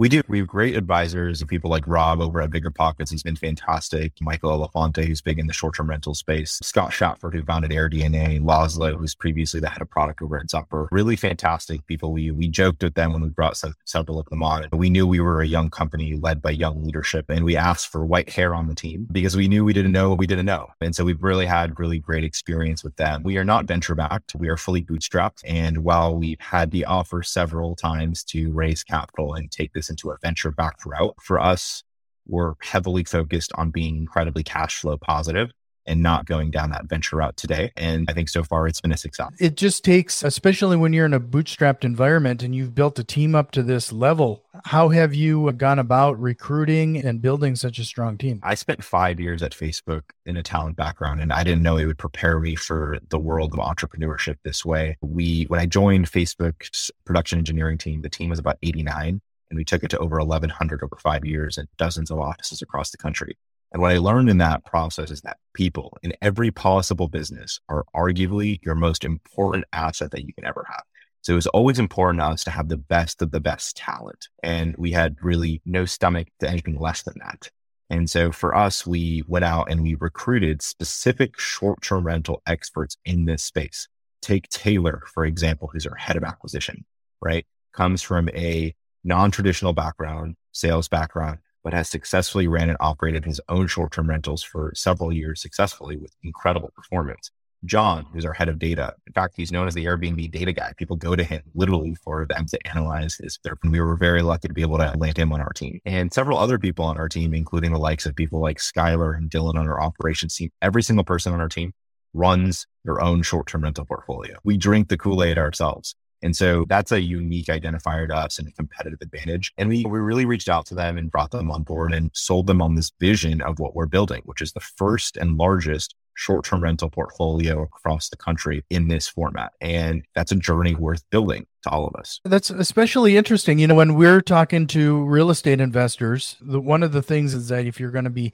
We 0.00 0.08
do. 0.08 0.22
We 0.28 0.38
have 0.38 0.46
great 0.46 0.78
advisors, 0.78 1.44
people 1.44 1.68
like 1.68 1.86
Rob 1.86 2.22
over 2.22 2.40
at 2.40 2.50
Bigger 2.50 2.70
Pockets. 2.70 3.10
He's 3.10 3.22
been 3.22 3.36
fantastic. 3.36 4.14
Michael 4.22 4.50
Elefante, 4.50 5.04
who's 5.04 5.20
big 5.20 5.38
in 5.38 5.46
the 5.46 5.52
short 5.52 5.74
term 5.74 5.90
rental 5.90 6.14
space. 6.14 6.58
Scott 6.62 6.90
Shatford, 6.90 7.34
who 7.34 7.42
founded 7.42 7.70
AirDNA. 7.70 8.40
Laszlo, 8.40 8.96
who's 8.96 9.14
previously 9.14 9.60
the 9.60 9.68
head 9.68 9.82
of 9.82 9.90
product 9.90 10.22
over 10.22 10.38
at 10.38 10.46
Zumper. 10.46 10.88
Really 10.90 11.16
fantastic 11.16 11.86
people. 11.86 12.12
We 12.12 12.30
we 12.30 12.48
joked 12.48 12.82
with 12.82 12.94
them 12.94 13.12
when 13.12 13.20
we 13.20 13.28
brought 13.28 13.62
several 13.84 14.18
of 14.18 14.24
them 14.30 14.42
on. 14.42 14.68
We 14.72 14.88
knew 14.88 15.06
we 15.06 15.20
were 15.20 15.42
a 15.42 15.46
young 15.46 15.68
company 15.68 16.14
led 16.14 16.40
by 16.40 16.52
young 16.52 16.82
leadership, 16.82 17.26
and 17.28 17.44
we 17.44 17.54
asked 17.54 17.88
for 17.88 18.02
white 18.02 18.30
hair 18.30 18.54
on 18.54 18.68
the 18.68 18.74
team 18.74 19.06
because 19.12 19.36
we 19.36 19.48
knew 19.48 19.66
we 19.66 19.74
didn't 19.74 19.92
know 19.92 20.08
what 20.08 20.18
we 20.18 20.26
didn't 20.26 20.46
know. 20.46 20.68
And 20.80 20.96
so 20.96 21.04
we've 21.04 21.22
really 21.22 21.44
had 21.44 21.78
really 21.78 21.98
great 21.98 22.24
experience 22.24 22.82
with 22.82 22.96
them. 22.96 23.22
We 23.22 23.36
are 23.36 23.44
not 23.44 23.66
venture 23.66 23.94
backed. 23.94 24.34
We 24.34 24.48
are 24.48 24.56
fully 24.56 24.82
bootstrapped. 24.82 25.42
And 25.46 25.84
while 25.84 26.16
we've 26.16 26.40
had 26.40 26.70
the 26.70 26.86
offer 26.86 27.22
several 27.22 27.76
times 27.76 28.24
to 28.24 28.50
raise 28.52 28.82
capital 28.82 29.34
and 29.34 29.50
take 29.50 29.74
this 29.74 29.89
into 29.90 30.10
a 30.10 30.16
venture 30.22 30.50
backed 30.50 30.86
route. 30.86 31.14
For 31.20 31.38
us, 31.38 31.82
we're 32.26 32.54
heavily 32.62 33.04
focused 33.04 33.52
on 33.56 33.70
being 33.70 33.96
incredibly 33.96 34.42
cash 34.42 34.80
flow 34.80 34.96
positive 34.96 35.50
and 35.86 36.02
not 36.02 36.26
going 36.26 36.50
down 36.50 36.70
that 36.70 36.84
venture 36.84 37.16
route 37.16 37.36
today. 37.36 37.72
And 37.76 38.08
I 38.08 38.12
think 38.12 38.28
so 38.28 38.44
far 38.44 38.66
it's 38.66 38.80
been 38.80 38.92
a 38.92 38.96
success. 38.96 39.32
It 39.40 39.56
just 39.56 39.84
takes, 39.84 40.22
especially 40.22 40.76
when 40.76 40.92
you're 40.92 41.06
in 41.06 41.14
a 41.14 41.20
bootstrapped 41.20 41.84
environment 41.84 42.42
and 42.42 42.54
you've 42.54 42.74
built 42.74 42.98
a 42.98 43.04
team 43.04 43.34
up 43.34 43.50
to 43.52 43.62
this 43.62 43.92
level, 43.92 44.44
how 44.64 44.90
have 44.90 45.14
you 45.14 45.50
gone 45.52 45.78
about 45.78 46.20
recruiting 46.20 46.98
and 46.98 47.20
building 47.22 47.56
such 47.56 47.78
a 47.78 47.84
strong 47.84 48.18
team? 48.18 48.40
I 48.42 48.54
spent 48.54 48.84
five 48.84 49.18
years 49.18 49.42
at 49.42 49.52
Facebook 49.52 50.02
in 50.26 50.36
a 50.36 50.42
talent 50.42 50.76
background 50.76 51.20
and 51.20 51.32
I 51.32 51.42
didn't 51.42 51.62
know 51.62 51.76
it 51.76 51.86
would 51.86 51.98
prepare 51.98 52.38
me 52.38 52.54
for 52.54 52.98
the 53.08 53.18
world 53.18 53.52
of 53.52 53.58
entrepreneurship 53.58 54.36
this 54.44 54.64
way. 54.64 54.96
We, 55.00 55.44
when 55.44 55.60
I 55.60 55.66
joined 55.66 56.10
Facebook's 56.10 56.90
production 57.04 57.38
engineering 57.38 57.78
team, 57.78 58.02
the 58.02 58.10
team 58.10 58.30
was 58.30 58.38
about 58.38 58.58
89 58.62 59.20
and 59.50 59.56
we 59.56 59.64
took 59.64 59.82
it 59.82 59.90
to 59.90 59.98
over 59.98 60.18
1100 60.18 60.82
over 60.82 60.96
five 60.96 61.24
years 61.24 61.58
and 61.58 61.68
dozens 61.76 62.10
of 62.10 62.18
offices 62.18 62.62
across 62.62 62.90
the 62.90 62.96
country. 62.96 63.36
And 63.72 63.80
what 63.80 63.92
I 63.92 63.98
learned 63.98 64.30
in 64.30 64.38
that 64.38 64.64
process 64.64 65.10
is 65.10 65.20
that 65.22 65.38
people 65.54 65.96
in 66.02 66.12
every 66.22 66.50
possible 66.50 67.08
business 67.08 67.60
are 67.68 67.84
arguably 67.94 68.58
your 68.62 68.74
most 68.74 69.04
important 69.04 69.64
asset 69.72 70.10
that 70.10 70.26
you 70.26 70.32
can 70.34 70.44
ever 70.44 70.66
have. 70.68 70.82
So 71.22 71.32
it 71.32 71.36
was 71.36 71.46
always 71.48 71.78
important 71.78 72.20
to 72.20 72.26
us 72.26 72.44
to 72.44 72.50
have 72.50 72.68
the 72.68 72.78
best 72.78 73.20
of 73.22 73.30
the 73.30 73.40
best 73.40 73.76
talent. 73.76 74.28
And 74.42 74.74
we 74.78 74.90
had 74.92 75.16
really 75.22 75.60
no 75.64 75.84
stomach 75.84 76.28
to 76.40 76.48
anything 76.48 76.78
less 76.80 77.02
than 77.02 77.14
that. 77.18 77.50
And 77.90 78.08
so 78.08 78.32
for 78.32 78.54
us, 78.54 78.86
we 78.86 79.22
went 79.26 79.44
out 79.44 79.70
and 79.70 79.82
we 79.82 79.94
recruited 79.94 80.62
specific 80.62 81.38
short 81.38 81.82
term 81.82 82.06
rental 82.06 82.40
experts 82.46 82.96
in 83.04 83.24
this 83.24 83.42
space. 83.42 83.88
Take 84.22 84.48
Taylor, 84.48 85.02
for 85.12 85.24
example, 85.24 85.68
who's 85.72 85.86
our 85.86 85.96
head 85.96 86.16
of 86.16 86.24
acquisition, 86.24 86.84
right? 87.20 87.46
Comes 87.72 88.00
from 88.02 88.28
a 88.30 88.74
non 89.04 89.30
traditional 89.30 89.72
background, 89.72 90.36
sales 90.52 90.88
background, 90.88 91.38
but 91.62 91.72
has 91.72 91.88
successfully 91.88 92.48
ran 92.48 92.68
and 92.68 92.78
operated 92.80 93.24
his 93.24 93.40
own 93.48 93.66
short 93.66 93.92
term 93.92 94.08
rentals 94.08 94.42
for 94.42 94.72
several 94.74 95.12
years 95.12 95.40
successfully 95.40 95.96
with 95.96 96.14
incredible 96.22 96.72
performance. 96.74 97.30
John, 97.64 98.06
who's 98.12 98.24
our 98.24 98.32
head 98.32 98.48
of 98.48 98.58
data. 98.58 98.94
In 99.06 99.12
fact, 99.12 99.34
he's 99.36 99.52
known 99.52 99.68
as 99.68 99.74
the 99.74 99.84
Airbnb 99.84 100.30
data 100.30 100.52
guy. 100.52 100.72
People 100.78 100.96
go 100.96 101.14
to 101.14 101.22
him 101.22 101.42
literally 101.54 101.94
for 101.94 102.26
them 102.26 102.46
to 102.46 102.66
analyze 102.66 103.16
his. 103.16 103.38
And 103.44 103.70
we 103.70 103.80
were 103.80 103.96
very 103.96 104.22
lucky 104.22 104.48
to 104.48 104.54
be 104.54 104.62
able 104.62 104.78
to 104.78 104.94
land 104.96 105.18
him 105.18 105.32
on 105.32 105.40
our 105.40 105.52
team 105.52 105.78
and 105.84 106.12
several 106.12 106.38
other 106.38 106.58
people 106.58 106.86
on 106.86 106.96
our 106.96 107.08
team, 107.08 107.34
including 107.34 107.72
the 107.72 107.78
likes 107.78 108.06
of 108.06 108.16
people 108.16 108.40
like 108.40 108.58
Skylar 108.58 109.16
and 109.16 109.30
Dylan 109.30 109.56
on 109.56 109.68
our 109.68 109.80
operations 109.80 110.34
team. 110.34 110.50
Every 110.62 110.82
single 110.82 111.04
person 111.04 111.34
on 111.34 111.40
our 111.40 111.48
team 111.48 111.74
runs 112.14 112.66
their 112.84 113.00
own 113.00 113.22
short 113.22 113.46
term 113.46 113.62
rental 113.62 113.84
portfolio. 113.84 114.38
We 114.42 114.56
drink 114.56 114.88
the 114.88 114.96
Kool 114.96 115.22
Aid 115.22 115.38
ourselves. 115.38 115.94
And 116.22 116.36
so 116.36 116.64
that's 116.68 116.92
a 116.92 117.00
unique 117.00 117.46
identifier 117.46 118.08
to 118.08 118.14
us 118.14 118.38
and 118.38 118.48
a 118.48 118.52
competitive 118.52 118.98
advantage. 119.00 119.52
And 119.58 119.68
we, 119.68 119.84
we 119.84 119.98
really 119.98 120.24
reached 120.24 120.48
out 120.48 120.66
to 120.66 120.74
them 120.74 120.98
and 120.98 121.10
brought 121.10 121.30
them 121.30 121.50
on 121.50 121.62
board 121.62 121.92
and 121.92 122.10
sold 122.14 122.46
them 122.46 122.60
on 122.60 122.74
this 122.74 122.92
vision 123.00 123.40
of 123.40 123.58
what 123.58 123.74
we're 123.74 123.86
building, 123.86 124.22
which 124.24 124.42
is 124.42 124.52
the 124.52 124.60
first 124.60 125.16
and 125.16 125.36
largest 125.36 125.94
short 126.14 126.44
term 126.44 126.62
rental 126.62 126.90
portfolio 126.90 127.62
across 127.62 128.10
the 128.10 128.16
country 128.16 128.62
in 128.68 128.88
this 128.88 129.08
format. 129.08 129.52
And 129.60 130.04
that's 130.14 130.32
a 130.32 130.36
journey 130.36 130.74
worth 130.74 131.02
building 131.10 131.46
to 131.62 131.70
all 131.70 131.86
of 131.86 131.94
us. 131.96 132.20
That's 132.24 132.50
especially 132.50 133.16
interesting. 133.16 133.58
You 133.58 133.68
know, 133.68 133.74
when 133.74 133.94
we're 133.94 134.20
talking 134.20 134.66
to 134.68 135.04
real 135.04 135.30
estate 135.30 135.60
investors, 135.60 136.36
the, 136.40 136.60
one 136.60 136.82
of 136.82 136.92
the 136.92 137.02
things 137.02 137.32
is 137.32 137.48
that 137.48 137.64
if 137.64 137.80
you're 137.80 137.90
going 137.90 138.04
to 138.04 138.10
be 138.10 138.32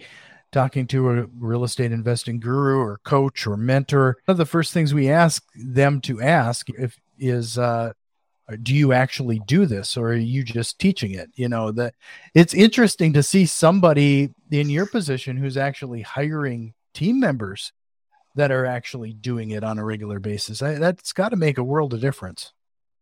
talking 0.52 0.86
to 0.86 1.10
a 1.10 1.26
real 1.38 1.64
estate 1.64 1.92
investing 1.92 2.40
guru 2.40 2.78
or 2.78 2.98
coach 3.04 3.46
or 3.46 3.56
mentor, 3.56 4.16
one 4.24 4.34
of 4.34 4.38
the 4.38 4.46
first 4.46 4.72
things 4.72 4.92
we 4.92 5.08
ask 5.08 5.44
them 5.54 6.00
to 6.00 6.20
ask 6.20 6.68
if 6.70 6.98
is, 7.18 7.58
uh, 7.58 7.92
do 8.62 8.74
you 8.74 8.92
actually 8.92 9.40
do 9.46 9.66
this 9.66 9.96
or 9.96 10.10
are 10.10 10.14
you 10.14 10.44
just 10.44 10.78
teaching 10.78 11.10
it 11.10 11.28
you 11.34 11.48
know 11.48 11.72
that 11.72 11.92
it's 12.32 12.54
interesting 12.54 13.12
to 13.12 13.20
see 13.20 13.44
somebody 13.44 14.30
in 14.52 14.70
your 14.70 14.86
position 14.86 15.36
who's 15.36 15.56
actually 15.56 16.00
hiring 16.00 16.72
team 16.94 17.18
members 17.18 17.72
that 18.36 18.52
are 18.52 18.66
actually 18.66 19.14
doing 19.14 19.50
it 19.50 19.64
on 19.64 19.78
a 19.78 19.84
regular 19.84 20.20
basis. 20.20 20.62
I, 20.62 20.74
that's 20.74 21.12
got 21.12 21.30
to 21.30 21.36
make 21.36 21.58
a 21.58 21.64
world 21.64 21.94
of 21.94 22.00
difference. 22.00 22.52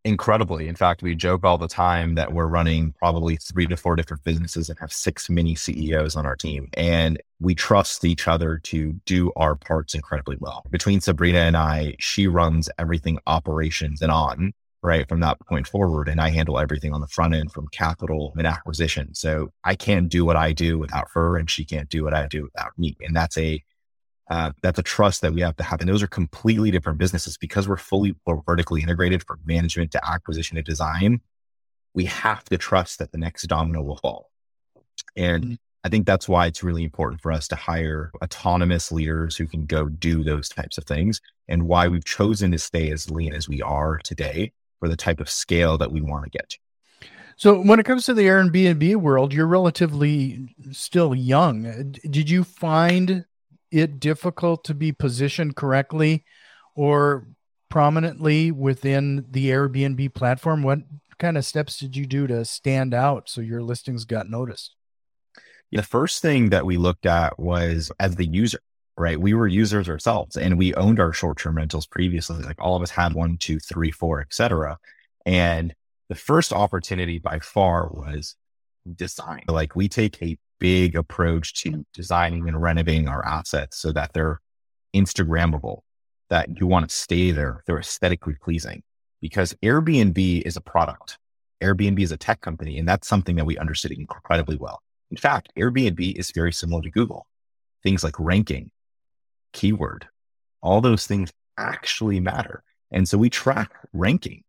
Incredibly. 0.05 0.67
In 0.67 0.75
fact, 0.75 1.01
we 1.01 1.15
joke 1.15 1.43
all 1.43 1.57
the 1.57 1.67
time 1.67 2.13
that 2.13 2.31
we're 2.31 2.45
running 2.45 2.93
probably 2.99 3.37
three 3.37 3.65
to 3.65 3.75
four 3.75 3.95
different 3.95 4.23
businesses 4.23 4.69
and 4.69 4.77
have 4.77 4.93
six 4.93 5.31
mini 5.31 5.55
CEOs 5.55 6.15
on 6.15 6.27
our 6.27 6.35
team. 6.35 6.69
And 6.75 7.19
we 7.39 7.55
trust 7.55 8.05
each 8.05 8.27
other 8.27 8.59
to 8.65 8.93
do 9.07 9.31
our 9.35 9.55
parts 9.55 9.95
incredibly 9.95 10.37
well. 10.39 10.63
Between 10.69 11.01
Sabrina 11.01 11.39
and 11.39 11.57
I, 11.57 11.95
she 11.97 12.27
runs 12.27 12.69
everything 12.77 13.17
operations 13.25 14.03
and 14.03 14.11
on 14.11 14.53
right 14.83 15.09
from 15.09 15.21
that 15.21 15.39
point 15.39 15.65
forward 15.65 16.07
and 16.07 16.21
i 16.21 16.29
handle 16.29 16.59
everything 16.59 16.93
on 16.93 17.01
the 17.01 17.07
front 17.07 17.33
end 17.33 17.51
from 17.51 17.67
capital 17.69 18.33
and 18.37 18.45
acquisition 18.45 19.11
so 19.15 19.49
i 19.63 19.73
can't 19.73 20.09
do 20.09 20.23
what 20.23 20.35
i 20.35 20.53
do 20.53 20.77
without 20.77 21.07
her 21.11 21.37
and 21.37 21.49
she 21.49 21.65
can't 21.65 21.89
do 21.89 22.03
what 22.03 22.13
i 22.13 22.27
do 22.27 22.43
without 22.43 22.77
me 22.77 22.95
and 23.01 23.15
that's 23.15 23.35
a 23.39 23.63
uh, 24.29 24.51
that's 24.61 24.79
a 24.79 24.83
trust 24.83 25.21
that 25.21 25.33
we 25.33 25.41
have 25.41 25.55
to 25.57 25.63
have. 25.63 25.79
And 25.79 25.89
those 25.89 26.03
are 26.03 26.07
completely 26.07 26.71
different 26.71 26.97
businesses 26.97 27.37
because 27.37 27.67
we're 27.67 27.77
fully 27.77 28.15
we're 28.25 28.41
vertically 28.41 28.81
integrated 28.81 29.23
from 29.23 29.39
management 29.45 29.91
to 29.91 30.09
acquisition 30.09 30.55
to 30.55 30.63
design. 30.63 31.21
We 31.93 32.05
have 32.05 32.43
to 32.45 32.57
trust 32.57 32.99
that 32.99 33.11
the 33.11 33.17
next 33.17 33.43
domino 33.43 33.81
will 33.81 33.97
fall. 33.97 34.31
And 35.15 35.43
mm-hmm. 35.43 35.53
I 35.83 35.89
think 35.89 36.07
that's 36.07 36.27
why 36.27 36.47
it's 36.47 36.63
really 36.63 36.83
important 36.83 37.21
for 37.21 37.31
us 37.31 37.47
to 37.49 37.55
hire 37.55 38.11
autonomous 38.23 38.91
leaders 38.91 39.37
who 39.37 39.45
can 39.45 39.65
go 39.65 39.87
do 39.87 40.23
those 40.23 40.49
types 40.49 40.79
of 40.79 40.85
things 40.85 41.21
and 41.47 41.67
why 41.67 41.87
we've 41.87 42.03
chosen 42.03 42.51
to 42.51 42.57
stay 42.57 42.91
as 42.91 43.11
lean 43.11 43.33
as 43.33 43.47
we 43.47 43.61
are 43.61 43.99
today 44.03 44.51
for 44.79 44.89
the 44.89 44.95
type 44.95 45.19
of 45.19 45.29
scale 45.29 45.77
that 45.77 45.91
we 45.91 46.01
want 46.01 46.23
to 46.23 46.29
get 46.31 46.49
to. 46.49 46.57
So 47.37 47.61
when 47.61 47.79
it 47.79 47.85
comes 47.85 48.05
to 48.05 48.15
the 48.15 48.23
Airbnb 48.23 48.95
world, 48.95 49.31
you're 49.31 49.45
relatively 49.45 50.55
still 50.71 51.13
young. 51.13 51.91
Did 51.91 52.29
you 52.29 52.43
find 52.43 53.25
it 53.71 53.99
difficult 53.99 54.63
to 54.65 54.73
be 54.73 54.91
positioned 54.91 55.55
correctly 55.55 56.23
or 56.75 57.27
prominently 57.69 58.51
within 58.51 59.25
the 59.29 59.49
Airbnb 59.49 60.13
platform? 60.13 60.63
What 60.63 60.79
kind 61.17 61.37
of 61.37 61.45
steps 61.45 61.77
did 61.77 61.95
you 61.95 62.05
do 62.05 62.27
to 62.27 62.45
stand 62.45 62.93
out 62.93 63.29
so 63.29 63.41
your 63.41 63.61
listings 63.61 64.05
got 64.05 64.29
noticed? 64.29 64.75
The 65.71 65.83
first 65.83 66.21
thing 66.21 66.49
that 66.49 66.65
we 66.65 66.77
looked 66.77 67.05
at 67.05 67.37
was 67.39 67.91
as 67.99 68.15
the 68.15 68.25
user, 68.25 68.59
right? 68.97 69.19
We 69.19 69.33
were 69.33 69.47
users 69.47 69.89
ourselves 69.89 70.37
and 70.37 70.57
we 70.57 70.73
owned 70.75 70.99
our 70.99 71.11
short 71.11 71.37
term 71.37 71.57
rentals 71.57 71.87
previously. 71.87 72.43
Like 72.43 72.61
all 72.61 72.75
of 72.75 72.83
us 72.83 72.91
had 72.91 73.13
one, 73.13 73.37
two, 73.37 73.59
three, 73.59 73.91
four, 73.91 74.21
etc. 74.21 74.77
And 75.25 75.73
the 76.07 76.15
first 76.15 76.53
opportunity 76.53 77.19
by 77.19 77.39
far 77.39 77.89
was 77.89 78.35
design. 78.95 79.43
Like 79.47 79.75
we 79.75 79.89
take 79.89 80.21
a 80.21 80.37
big 80.59 80.95
approach 80.95 81.53
to 81.61 81.85
designing 81.93 82.47
and 82.47 82.61
renovating 82.61 83.07
our 83.07 83.25
assets 83.25 83.77
so 83.77 83.91
that 83.91 84.13
they're 84.13 84.39
Instagrammable, 84.95 85.81
that 86.29 86.59
you 86.59 86.67
want 86.67 86.89
to 86.89 86.95
stay 86.95 87.31
there, 87.31 87.63
they're 87.65 87.79
aesthetically 87.79 88.35
pleasing. 88.41 88.83
Because 89.21 89.55
Airbnb 89.63 90.41
is 90.45 90.57
a 90.57 90.61
product, 90.61 91.17
Airbnb 91.61 91.99
is 91.99 92.11
a 92.11 92.17
tech 92.17 92.41
company, 92.41 92.77
and 92.77 92.87
that's 92.87 93.07
something 93.07 93.35
that 93.37 93.45
we 93.45 93.57
understood 93.57 93.91
incredibly 93.91 94.57
well. 94.57 94.81
In 95.11 95.17
fact, 95.17 95.51
Airbnb 95.57 96.15
is 96.15 96.31
very 96.31 96.51
similar 96.51 96.81
to 96.81 96.89
Google. 96.89 97.27
Things 97.83 98.03
like 98.03 98.19
ranking, 98.19 98.71
keyword, 99.53 100.07
all 100.61 100.81
those 100.81 101.07
things 101.07 101.31
actually 101.57 102.19
matter. 102.19 102.63
And 102.91 103.07
so 103.07 103.17
we 103.17 103.29
track 103.29 103.71
ranking, 103.93 104.43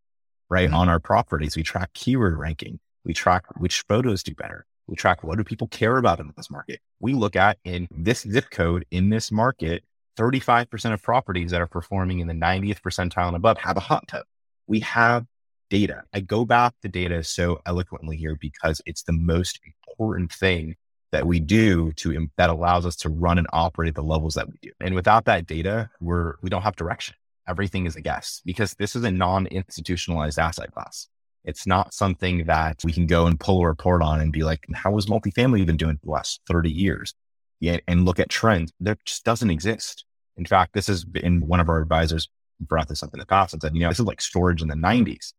right, 0.49 0.67
mm-hmm. 0.67 0.77
on 0.77 0.89
our 0.89 1.01
properties. 1.01 1.57
We 1.57 1.63
track 1.63 1.93
keyword 1.95 2.37
ranking. 2.39 2.81
We 3.05 3.15
track 3.15 3.45
which 3.57 3.83
photos 3.83 4.23
do 4.23 4.35
better. 4.35 4.67
We 4.87 4.97
track 4.97 5.25
what 5.25 5.39
do 5.39 5.45
people 5.45 5.69
care 5.69 5.97
about 5.97 6.21
in 6.21 6.33
this 6.37 6.51
market. 6.51 6.81
We 7.01 7.15
look 7.15 7.37
at 7.37 7.59
in 7.65 7.89
this 7.91 8.21
zip 8.21 8.51
code 8.51 8.87
in 8.91 9.11
this 9.11 9.33
market, 9.33 9.83
35% 10.17 10.93
of 10.93 11.03
properties 11.03 11.51
that 11.51 11.61
are 11.61 11.67
performing 11.67 12.21
in 12.21 12.29
the 12.29 12.35
90th 12.35 12.81
percentile 12.81 13.29
and 13.29 13.37
above 13.37 13.59
have 13.59 13.77
a 13.77 13.81
hot 13.81 14.07
tub. 14.09 14.25
We 14.67 14.81
have 14.81 15.27
data. 15.71 16.05
I 16.13 16.21
go 16.21 16.45
back 16.45 16.75
to 16.83 16.89
data 16.89 17.23
so 17.25 17.61
eloquently 17.67 18.17
here 18.17 18.37
because 18.41 18.81
it's 18.87 19.03
the 19.03 19.13
most 19.13 19.61
important 19.89 20.33
thing 20.33 20.77
that 21.13 21.27
we 21.27 21.41
do 21.41 21.93
to 21.93 22.29
that 22.37 22.51
allows 22.51 22.85
us 22.85 22.97
to 22.97 23.09
run 23.09 23.39
and 23.39 23.47
operate 23.53 23.89
at 23.89 23.95
the 23.95 24.03
levels 24.03 24.35
that 24.35 24.49
we 24.49 24.59
do. 24.61 24.71
And 24.81 24.95
without 24.95 25.25
that 25.27 25.47
data, 25.47 25.91
we're 26.01 26.35
we 26.43 26.51
don't 26.51 26.63
have 26.63 26.77
direction. 26.77 27.15
Everything 27.49 27.87
is 27.87 27.97
a 27.97 28.01
guess 28.01 28.43
because 28.45 28.75
this 28.75 28.97
is 28.97 29.05
a 29.05 29.11
non-institutionalized 29.11 30.39
asset 30.39 30.73
class. 30.73 31.09
It's 31.47 31.67
not 31.67 31.95
something 31.95 32.45
that 32.47 32.81
we 32.85 32.93
can 32.93 33.07
go 33.07 33.27
and 33.27 33.39
pull 33.39 33.63
a 33.63 33.69
report 33.69 34.03
on 34.03 34.21
and 34.21 34.33
be 34.33 34.43
like, 34.43 34.67
how 34.75 34.95
has 34.97 35.07
multifamily 35.07 35.65
been 35.65 35.77
doing 35.77 35.97
for 35.97 36.07
the 36.07 36.13
last 36.13 36.41
30 36.49 36.71
years? 36.71 37.15
Yeah, 37.61 37.79
and 37.87 38.05
look 38.05 38.19
at 38.19 38.29
trends. 38.29 38.73
There 38.81 38.99
just 39.05 39.25
doesn't 39.25 39.51
exist. 39.51 40.05
In 40.37 40.45
fact, 40.45 40.75
this 40.75 40.89
has 40.89 41.05
been 41.05 41.47
one 41.47 41.61
of 41.61 41.69
our 41.69 41.81
advisors 41.81 42.29
brought 42.61 42.89
this 42.89 43.03
up 43.03 43.15
in 43.15 43.21
the 43.21 43.27
past 43.27 43.53
and 43.53 43.63
said, 43.63 43.75
you 43.75 43.81
know, 43.81 43.89
this 43.89 44.01
is 44.01 44.07
like 44.07 44.21
storage 44.21 44.61
in 44.61 44.69
the 44.69 44.75
90s. 44.75 45.33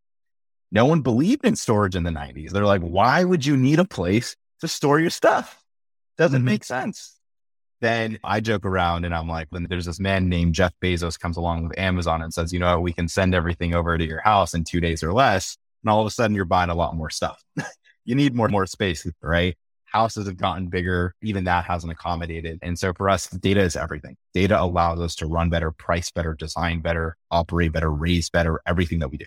No 0.72 0.86
one 0.86 1.02
believed 1.02 1.46
in 1.46 1.56
storage 1.58 1.96
in 1.96 2.04
the 2.04 2.12
90s. 2.12 2.52
They're 2.52 2.65
like, 2.65 2.82
why 2.82 3.24
would 3.24 3.46
you 3.46 3.58
need 3.58 3.80
a 3.80 3.86
place 3.86 4.36
to 4.62 4.67
store 4.67 5.00
your 5.00 5.10
stuff? 5.10 5.62
Doesn't 6.17 6.39
mm-hmm. 6.39 6.46
make 6.46 6.63
sense. 6.63 7.15
Then 7.82 8.17
I 8.24 8.39
joke 8.39 8.65
around 8.65 9.06
and 9.06 9.13
I'm 9.13 9.28
like, 9.28 9.48
when 9.50 9.67
there's 9.70 9.86
this 9.86 10.00
man 10.00 10.30
named 10.30 10.56
Jeff 10.56 10.74
Bezos 10.82 11.20
comes 11.20 11.38
along 11.38 11.67
with 11.67 11.78
Amazon 11.78 12.22
and 12.22 12.34
says, 12.34 12.52
you 12.52 12.60
know, 12.60 12.80
we 12.80 12.93
can 12.93 13.08
send 13.08 13.36
everything 13.36 13.76
over 13.76 13.98
to 13.98 14.06
your 14.06 14.22
house 14.22 14.54
in 14.54 14.63
two 14.63 14.80
days 14.80 15.04
or 15.04 15.13
less 15.13 15.58
and 15.84 15.92
all 15.92 16.02
of 16.02 16.08
a 16.08 16.12
sudden 16.12 16.36
you're 16.36 16.46
buying 16.46 16.70
a 16.70 16.76
lot 16.76 16.96
more 16.96 17.10
stuff. 17.10 17.42
you 18.06 18.16
need 18.16 18.36
more 18.36 18.48
more 18.48 18.66
space, 18.66 19.06
right? 19.22 19.56
Houses 19.86 20.28
have 20.28 20.38
gotten 20.38 20.68
bigger. 20.68 21.16
Even 21.22 21.46
that 21.46 21.66
hasn't 21.66 21.92
accommodated. 21.92 22.60
And 22.62 22.78
so 22.78 22.94
for 22.94 23.10
us, 23.10 23.28
data 23.28 23.62
is 23.62 23.76
everything. 23.76 24.18
Data 24.34 24.62
allows 24.62 25.00
us 25.00 25.16
to 25.16 25.28
run 25.28 25.50
better, 25.50 25.72
price 25.72 26.12
better, 26.12 26.34
design 26.34 26.82
better, 26.82 27.16
operate 27.32 27.72
better, 27.72 27.92
raise 27.92 28.30
better, 28.30 28.62
everything 28.66 29.00
that 29.00 29.10
we 29.10 29.18
do. 29.18 29.26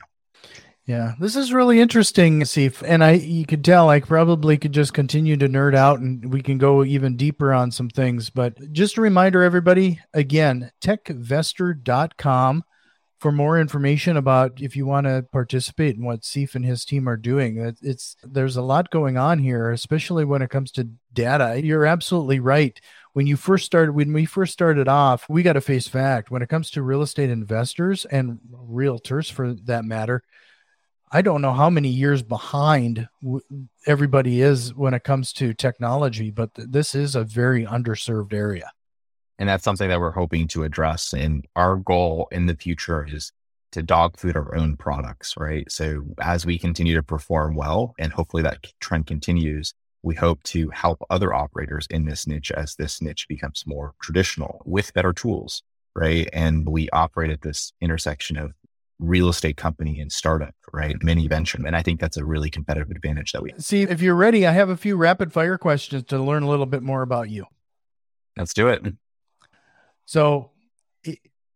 Yeah, 0.87 1.15
this 1.21 1.37
is 1.37 1.53
really 1.53 1.81
interesting, 1.81 2.41
Seif. 2.41 2.83
And 2.87 3.05
I 3.05 3.13
you 3.13 3.47
could 3.47 3.65
tell 3.65 3.89
I 3.89 4.01
probably 4.01 4.59
could 4.59 4.73
just 4.73 4.93
continue 4.93 5.37
to 5.37 5.49
nerd 5.49 5.75
out 5.75 6.01
and 6.01 6.33
we 6.33 6.43
can 6.43 6.59
go 6.59 6.85
even 6.85 7.17
deeper 7.17 7.53
on 7.53 7.71
some 7.71 7.89
things. 7.89 8.29
But 8.29 8.73
just 8.73 8.99
a 8.99 9.01
reminder, 9.01 9.43
everybody, 9.43 10.01
again, 10.13 10.73
techvestor.com 10.83 12.65
for 13.21 13.31
more 13.31 13.61
information 13.61 14.17
about 14.17 14.63
if 14.63 14.75
you 14.75 14.87
want 14.87 15.07
to 15.07 15.27
participate 15.31 15.95
in 15.95 16.05
what 16.05 16.23
Seif 16.23 16.55
and 16.55 16.65
his 16.65 16.87
team 16.87 17.07
are 17.07 17.19
doing. 17.19 17.75
It's 17.83 18.17
there's 18.23 18.57
a 18.57 18.63
lot 18.63 18.91
going 18.91 19.19
on 19.19 19.39
here, 19.39 19.71
especially 19.71 20.25
when 20.25 20.41
it 20.41 20.49
comes 20.49 20.73
to 20.73 20.89
data. 21.13 21.61
You're 21.63 21.85
absolutely 21.85 22.41
right. 22.41 22.81
When 23.13 23.27
you 23.27 23.37
first 23.37 23.67
started, 23.67 23.93
when 23.93 24.15
we 24.15 24.25
first 24.25 24.55
started 24.55 24.89
off, 24.89 25.29
we 25.29 25.43
got 25.43 25.53
to 25.53 25.61
face 25.61 25.87
fact. 25.87 26.31
When 26.31 26.41
it 26.41 26.49
comes 26.49 26.71
to 26.71 26.83
real 26.83 27.03
estate 27.03 27.29
investors 27.29 28.07
and 28.07 28.39
realtors, 28.53 29.31
for 29.31 29.53
that 29.53 29.85
matter, 29.85 30.23
I 31.13 31.21
don't 31.21 31.43
know 31.43 31.53
how 31.53 31.69
many 31.69 31.89
years 31.89 32.23
behind 32.23 33.07
everybody 33.87 34.41
is 34.41 34.73
when 34.75 34.95
it 34.95 35.05
comes 35.05 35.33
to 35.35 35.53
technology, 35.53 36.31
but 36.31 36.51
this 36.55 36.95
is 36.95 37.15
a 37.15 37.25
very 37.25 37.67
underserved 37.67 38.33
area. 38.33 38.71
And 39.41 39.49
that's 39.49 39.65
something 39.65 39.89
that 39.89 39.99
we're 39.99 40.13
hoping 40.13 40.47
to 40.49 40.65
address. 40.65 41.15
And 41.15 41.47
our 41.57 41.77
goal 41.77 42.29
in 42.31 42.45
the 42.45 42.55
future 42.55 43.09
is 43.11 43.33
to 43.73 43.83
dog 43.83 44.19
food 44.19 44.37
our 44.37 44.55
own 44.55 44.77
products, 44.77 45.35
right? 45.37 45.71
So 45.73 46.03
as 46.21 46.45
we 46.45 46.59
continue 46.59 46.95
to 46.95 47.03
perform 47.03 47.55
well, 47.55 47.95
and 47.99 48.13
hopefully 48.13 48.43
that 48.43 48.67
trend 48.81 49.07
continues, 49.07 49.73
we 50.03 50.15
hope 50.15 50.43
to 50.45 50.69
help 50.71 51.03
other 51.09 51.33
operators 51.33 51.87
in 51.89 52.05
this 52.05 52.27
niche 52.27 52.53
as 52.53 52.75
this 52.77 53.01
niche 53.01 53.27
becomes 53.29 53.65
more 53.67 53.95
traditional 54.03 54.61
with 54.67 54.93
better 54.93 55.15
tools, 55.15 55.63
right? 55.95 56.29
And 56.35 56.69
we 56.69 56.91
operate 56.91 57.31
at 57.31 57.41
this 57.41 57.73
intersection 57.81 58.37
of 58.37 58.53
real 58.99 59.31
estate 59.31 59.57
company 59.57 60.01
and 60.01 60.13
startup, 60.13 60.55
right? 60.71 60.97
Mini 61.03 61.29
venture. 61.29 61.59
And 61.65 61.75
I 61.75 61.83
think 61.83 61.99
that's 61.99 62.19
a 62.19 62.25
really 62.27 62.51
competitive 62.51 62.91
advantage 62.91 63.33
that 63.33 63.43
we 63.43 63.53
have. 63.53 63.65
see. 63.65 63.83
If 63.83 64.03
you're 64.03 64.15
ready, 64.15 64.47
I 64.47 64.53
have 64.53 64.69
a 64.69 64.77
few 64.77 64.97
rapid 64.97 65.33
fire 65.33 65.57
questions 65.57 66.05
to 66.05 66.19
learn 66.19 66.43
a 66.43 66.49
little 66.49 66.67
bit 66.67 66.83
more 66.83 67.01
about 67.01 67.31
you. 67.31 67.47
Let's 68.37 68.53
do 68.53 68.69
it. 68.69 68.83
So 70.11 70.51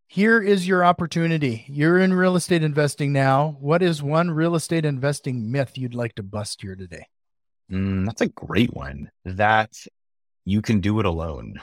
here 0.07 0.41
is 0.41 0.69
your 0.69 0.85
opportunity. 0.85 1.65
You're 1.67 1.99
in 1.99 2.15
real 2.15 2.37
estate 2.37 2.63
investing 2.63 3.13
now. 3.13 3.57
What 3.59 3.83
is 3.83 4.01
one 4.01 4.31
real 4.31 4.55
estate 4.55 4.85
investing 4.85 5.51
myth 5.51 5.77
you'd 5.77 5.93
like 5.93 6.15
to 6.15 6.23
bust 6.23 6.63
here 6.63 6.77
today? 6.77 7.09
Mm, 7.69 8.07
that's 8.07 8.21
a 8.21 8.29
great 8.29 8.73
one. 8.73 9.11
That 9.25 9.73
you 10.45 10.63
can 10.63 10.79
do 10.79 11.01
it 11.01 11.05
alone. 11.05 11.61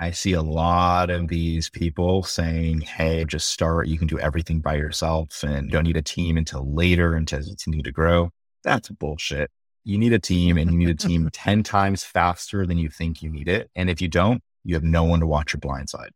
I 0.00 0.12
see 0.12 0.32
a 0.32 0.40
lot 0.40 1.10
of 1.10 1.28
these 1.28 1.68
people 1.68 2.22
saying, 2.22 2.80
Hey, 2.80 3.26
just 3.26 3.50
start. 3.50 3.88
You 3.88 3.98
can 3.98 4.06
do 4.06 4.18
everything 4.18 4.60
by 4.60 4.76
yourself 4.76 5.42
and 5.42 5.66
you 5.66 5.72
don't 5.72 5.84
need 5.84 5.98
a 5.98 6.02
team 6.02 6.38
until 6.38 6.74
later 6.74 7.16
until 7.16 7.40
you 7.40 7.48
continue 7.48 7.82
to 7.82 7.92
grow. 7.92 8.30
That's 8.64 8.88
bullshit. 8.88 9.50
You 9.84 9.98
need 9.98 10.14
a 10.14 10.18
team 10.18 10.56
and 10.56 10.72
you 10.72 10.78
need 10.78 10.88
a 10.88 10.94
team 10.94 11.28
10 11.34 11.64
times 11.64 12.02
faster 12.02 12.64
than 12.66 12.78
you 12.78 12.88
think 12.88 13.22
you 13.22 13.28
need 13.28 13.48
it. 13.48 13.70
And 13.76 13.90
if 13.90 14.00
you 14.00 14.08
don't, 14.08 14.42
you 14.64 14.74
have 14.74 14.84
no 14.84 15.04
one 15.04 15.20
to 15.20 15.26
watch 15.26 15.52
your 15.52 15.60
blind 15.60 15.90
side. 15.90 16.12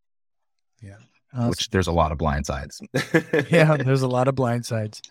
Yeah. 0.84 0.96
Awesome. 1.32 1.50
Which 1.50 1.70
there's 1.70 1.88
a 1.88 1.92
lot 1.92 2.12
of 2.12 2.18
blind 2.18 2.46
sides. 2.46 2.80
yeah, 3.50 3.76
there's 3.76 4.02
a 4.02 4.08
lot 4.08 4.28
of 4.28 4.36
blind 4.36 4.66
sides. 4.66 5.02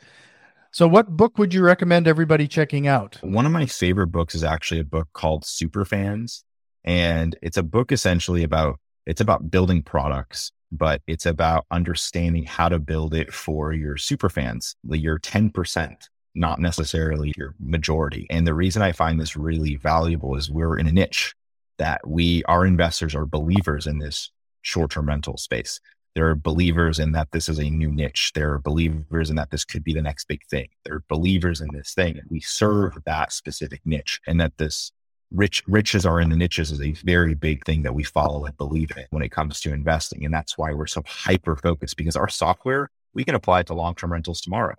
So, 0.72 0.88
what 0.88 1.08
book 1.08 1.38
would 1.38 1.54
you 1.54 1.62
recommend 1.62 2.08
everybody 2.08 2.48
checking 2.48 2.88
out? 2.88 3.18
One 3.22 3.46
of 3.46 3.52
my 3.52 3.66
favorite 3.66 4.08
books 4.08 4.34
is 4.34 4.44
actually 4.44 4.80
a 4.80 4.86
book 4.86 5.10
called 5.14 5.44
Superfans. 5.44 6.44
And 6.84 7.38
it's 7.42 7.58
a 7.58 7.64
book 7.64 7.92
essentially 7.92 8.44
about, 8.44 8.80
it's 9.06 9.22
about 9.22 9.52
building 9.52 9.82
products, 9.84 10.52
but 10.72 11.02
it's 11.08 11.26
about 11.26 11.66
understanding 11.72 12.46
how 12.46 12.70
to 12.70 12.80
build 12.80 13.14
it 13.14 13.34
for 13.34 13.74
your 13.74 13.98
super 13.98 14.30
fans, 14.30 14.76
your 14.90 15.20
10%, 15.20 15.96
not 16.36 16.60
necessarily 16.60 17.34
your 17.38 17.54
majority. 17.60 18.28
And 18.30 18.46
the 18.46 18.54
reason 18.54 18.82
I 18.82 18.92
find 18.92 19.20
this 19.20 19.38
really 19.38 19.76
valuable 19.76 20.36
is 20.36 20.50
we're 20.50 20.78
in 20.78 20.88
a 20.88 20.92
niche 20.92 21.36
that 21.78 22.06
we, 22.08 22.44
our 22.46 22.66
investors 22.66 23.16
are 23.16 23.26
believers 23.26 23.88
in 23.88 24.00
this 24.00 24.32
short 24.64 24.92
term 24.92 25.08
rental 25.08 25.38
space. 25.38 25.80
There 26.16 26.30
are 26.30 26.36
believers 26.36 27.00
in 27.00 27.12
that 27.14 27.32
this 27.32 27.50
is 27.50 27.60
a 27.60 27.70
new 27.70 27.92
niche. 27.92 28.32
There 28.36 28.54
are 28.54 28.60
believers 28.60 29.30
in 29.30 29.36
that 29.36 29.50
this 29.50 29.66
could 29.66 29.84
be 29.84 29.94
the 29.94 30.02
next 30.02 30.28
big 30.28 30.42
thing. 30.50 30.70
There 30.86 30.96
are 30.96 31.04
believers 31.08 31.60
in 31.60 31.70
this 31.74 31.94
thing. 31.94 32.18
And 32.18 32.28
we 32.30 32.40
serve 32.40 32.98
that 33.06 33.32
specific 33.32 33.82
niche 33.84 34.20
and 34.28 34.40
that 34.40 34.58
this 34.58 34.92
rich 35.32 35.64
riches 35.68 36.06
are 36.06 36.22
in 36.22 36.30
the 36.30 36.36
niches 36.36 36.72
is 36.72 36.82
a 36.82 36.92
very 37.04 37.34
big 37.34 37.66
thing 37.66 37.82
that 37.82 37.96
we 37.96 38.04
follow 38.04 38.46
and 38.46 38.56
believe 38.58 38.92
in 38.96 39.06
when 39.10 39.24
it 39.24 39.32
comes 39.32 39.60
to 39.62 39.74
investing. 39.74 40.24
And 40.24 40.34
that's 40.34 40.58
why 40.58 40.74
we're 40.74 40.86
so 40.86 41.02
hyper 41.08 41.56
focused 41.56 41.98
because 41.98 42.16
our 42.16 42.30
software, 42.30 42.90
we 43.16 43.24
can 43.24 43.34
apply 43.34 43.62
it 43.62 43.68
to 43.68 43.74
long 43.74 43.96
term 43.96 44.14
rentals 44.14 44.42
tomorrow. 44.42 44.76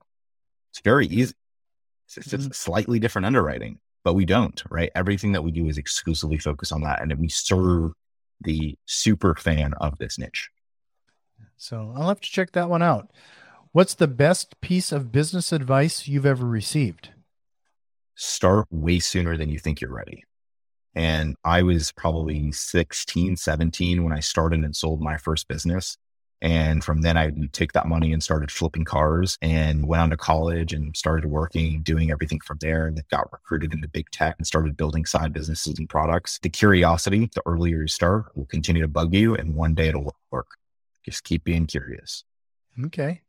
It's 0.70 0.80
very 0.80 1.06
easy. 1.06 1.34
It's, 2.06 2.16
it's 2.16 2.28
mm-hmm. 2.28 2.52
slightly 2.52 3.00
different 3.00 3.26
underwriting, 3.26 3.80
but 4.04 4.14
we 4.14 4.24
don't, 4.24 4.62
right? 4.70 4.90
Everything 4.94 5.32
that 5.32 5.42
we 5.42 5.50
do 5.50 5.68
is 5.68 5.78
exclusively 5.78 6.38
focused 6.38 6.72
on 6.72 6.82
that. 6.82 7.02
And 7.02 7.12
we 7.18 7.28
serve 7.28 7.92
the 8.44 8.76
super 8.86 9.34
fan 9.34 9.74
of 9.80 9.98
this 9.98 10.18
niche. 10.18 10.50
So 11.56 11.92
I'll 11.96 12.08
have 12.08 12.20
to 12.20 12.30
check 12.30 12.52
that 12.52 12.70
one 12.70 12.82
out. 12.82 13.10
What's 13.72 13.94
the 13.94 14.06
best 14.06 14.60
piece 14.60 14.92
of 14.92 15.10
business 15.10 15.52
advice 15.52 16.06
you've 16.06 16.26
ever 16.26 16.46
received? 16.46 17.10
Start 18.14 18.68
way 18.70 19.00
sooner 19.00 19.36
than 19.36 19.50
you 19.50 19.58
think 19.58 19.80
you're 19.80 19.92
ready. 19.92 20.22
And 20.94 21.34
I 21.44 21.62
was 21.62 21.90
probably 21.90 22.52
16, 22.52 23.36
17 23.36 24.04
when 24.04 24.12
I 24.12 24.20
started 24.20 24.60
and 24.60 24.76
sold 24.76 25.00
my 25.00 25.16
first 25.16 25.48
business. 25.48 25.98
And 26.42 26.84
from 26.84 27.00
then 27.00 27.16
I 27.16 27.30
take 27.52 27.72
that 27.72 27.86
money 27.86 28.12
and 28.12 28.22
started 28.22 28.50
flipping 28.50 28.84
cars 28.84 29.38
and 29.40 29.86
went 29.86 30.02
on 30.02 30.10
to 30.10 30.16
college 30.16 30.72
and 30.72 30.94
started 30.96 31.26
working, 31.26 31.82
doing 31.82 32.10
everything 32.10 32.40
from 32.40 32.58
there. 32.60 32.86
And 32.86 33.02
got 33.10 33.32
recruited 33.32 33.72
into 33.72 33.88
big 33.88 34.10
tech 34.10 34.34
and 34.38 34.46
started 34.46 34.76
building 34.76 35.06
side 35.06 35.32
businesses 35.32 35.78
and 35.78 35.88
products. 35.88 36.38
The 36.42 36.50
curiosity, 36.50 37.30
the 37.34 37.42
earlier 37.46 37.82
you 37.82 37.88
start, 37.88 38.36
will 38.36 38.46
continue 38.46 38.82
to 38.82 38.88
bug 38.88 39.14
you. 39.14 39.34
And 39.34 39.54
one 39.54 39.74
day 39.74 39.88
it'll 39.88 40.14
work. 40.30 40.48
Just 41.04 41.24
keep 41.24 41.44
being 41.44 41.66
curious. 41.66 42.24
Okay. 42.86 43.22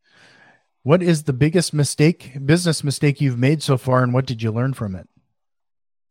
What 0.84 1.02
is 1.02 1.24
the 1.24 1.34
biggest 1.34 1.74
mistake, 1.74 2.34
business 2.46 2.84
mistake 2.84 3.20
you've 3.20 3.40
made 3.40 3.64
so 3.64 3.78
far, 3.78 4.04
and 4.04 4.14
what 4.14 4.28
did 4.28 4.44
you 4.44 4.52
learn 4.52 4.74
from 4.74 4.96
it? 4.96 5.08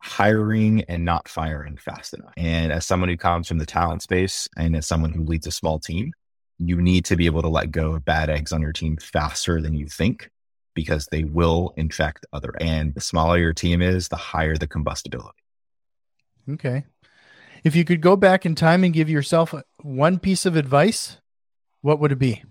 hiring 0.05 0.83
and 0.83 1.03
not 1.03 1.27
firing 1.27 1.79
fast 1.79 2.13
enough. 2.13 2.35
And 2.37 2.71
as 2.71 2.85
someone 2.85 3.09
who 3.09 3.17
comes 3.17 3.49
from 3.49 3.57
the 3.57 3.65
talent 3.65 4.03
space 4.03 4.47
and 4.55 4.77
as 4.77 4.87
someone 4.87 5.15
who 5.15 5.25
leads 5.25 5.47
a 5.47 5.51
small 5.51 5.79
team, 5.79 6.13
you 6.59 6.81
need 6.81 7.05
to 7.07 7.17
be 7.17 7.27
able 7.27 7.43
to 7.43 7.49
let 7.49 7.71
go 7.71 7.95
of 7.95 8.05
bad 8.05 8.31
eggs 8.31 8.53
on 8.53 8.61
your 8.61 8.73
team 8.73 8.97
faster 8.97 9.61
than 9.61 9.75
you 9.75 9.87
think 9.87 10.31
because 10.75 11.07
they 11.07 11.25
will 11.25 11.73
infect 11.77 12.27
other. 12.33 12.53
And 12.61 12.95
the 12.95 13.01
smaller 13.01 13.39
your 13.39 13.53
team 13.53 13.83
is, 13.83 14.09
the 14.09 14.17
higher 14.17 14.57
the 14.57 14.67
combustibility. 14.67 15.39
Okay. 16.51 16.85
If 17.63 17.75
you 17.75 17.85
could 17.85 18.01
go 18.01 18.17
back 18.17 18.45
in 18.45 18.55
time 18.55 18.85
and 18.85 18.93
give 18.93 19.09
yourself 19.09 19.55
uh, 19.55 19.63
one 19.83 20.19
piece 20.19 20.47
of 20.47 20.57
advice, 20.57 21.19
what 21.81 21.99
would 22.01 22.13
it 22.13 22.19
be? 22.19 22.43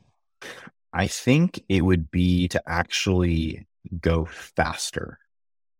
I 0.91 1.07
think 1.07 1.63
it 1.69 1.81
would 1.81 2.11
be 2.11 2.47
to 2.49 2.61
actually 2.67 3.67
go 4.01 4.25
faster 4.25 5.19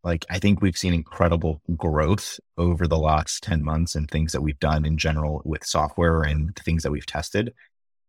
like 0.04 0.26
I 0.30 0.40
think 0.40 0.62
we've 0.62 0.78
seen 0.78 0.94
incredible 0.94 1.62
growth 1.78 2.40
over 2.58 2.88
the 2.88 2.98
last 2.98 3.42
10 3.44 3.64
months 3.64 3.96
and 3.96 4.10
things 4.10 4.34
that 4.34 4.42
we've 4.42 4.60
done 4.60 4.86
in 4.86 4.98
general 4.98 5.42
with 5.46 5.66
software 5.66 6.24
and 6.24 6.56
things 6.58 6.84
that 6.84 6.92
we've 6.92 7.06
tested. 7.06 7.54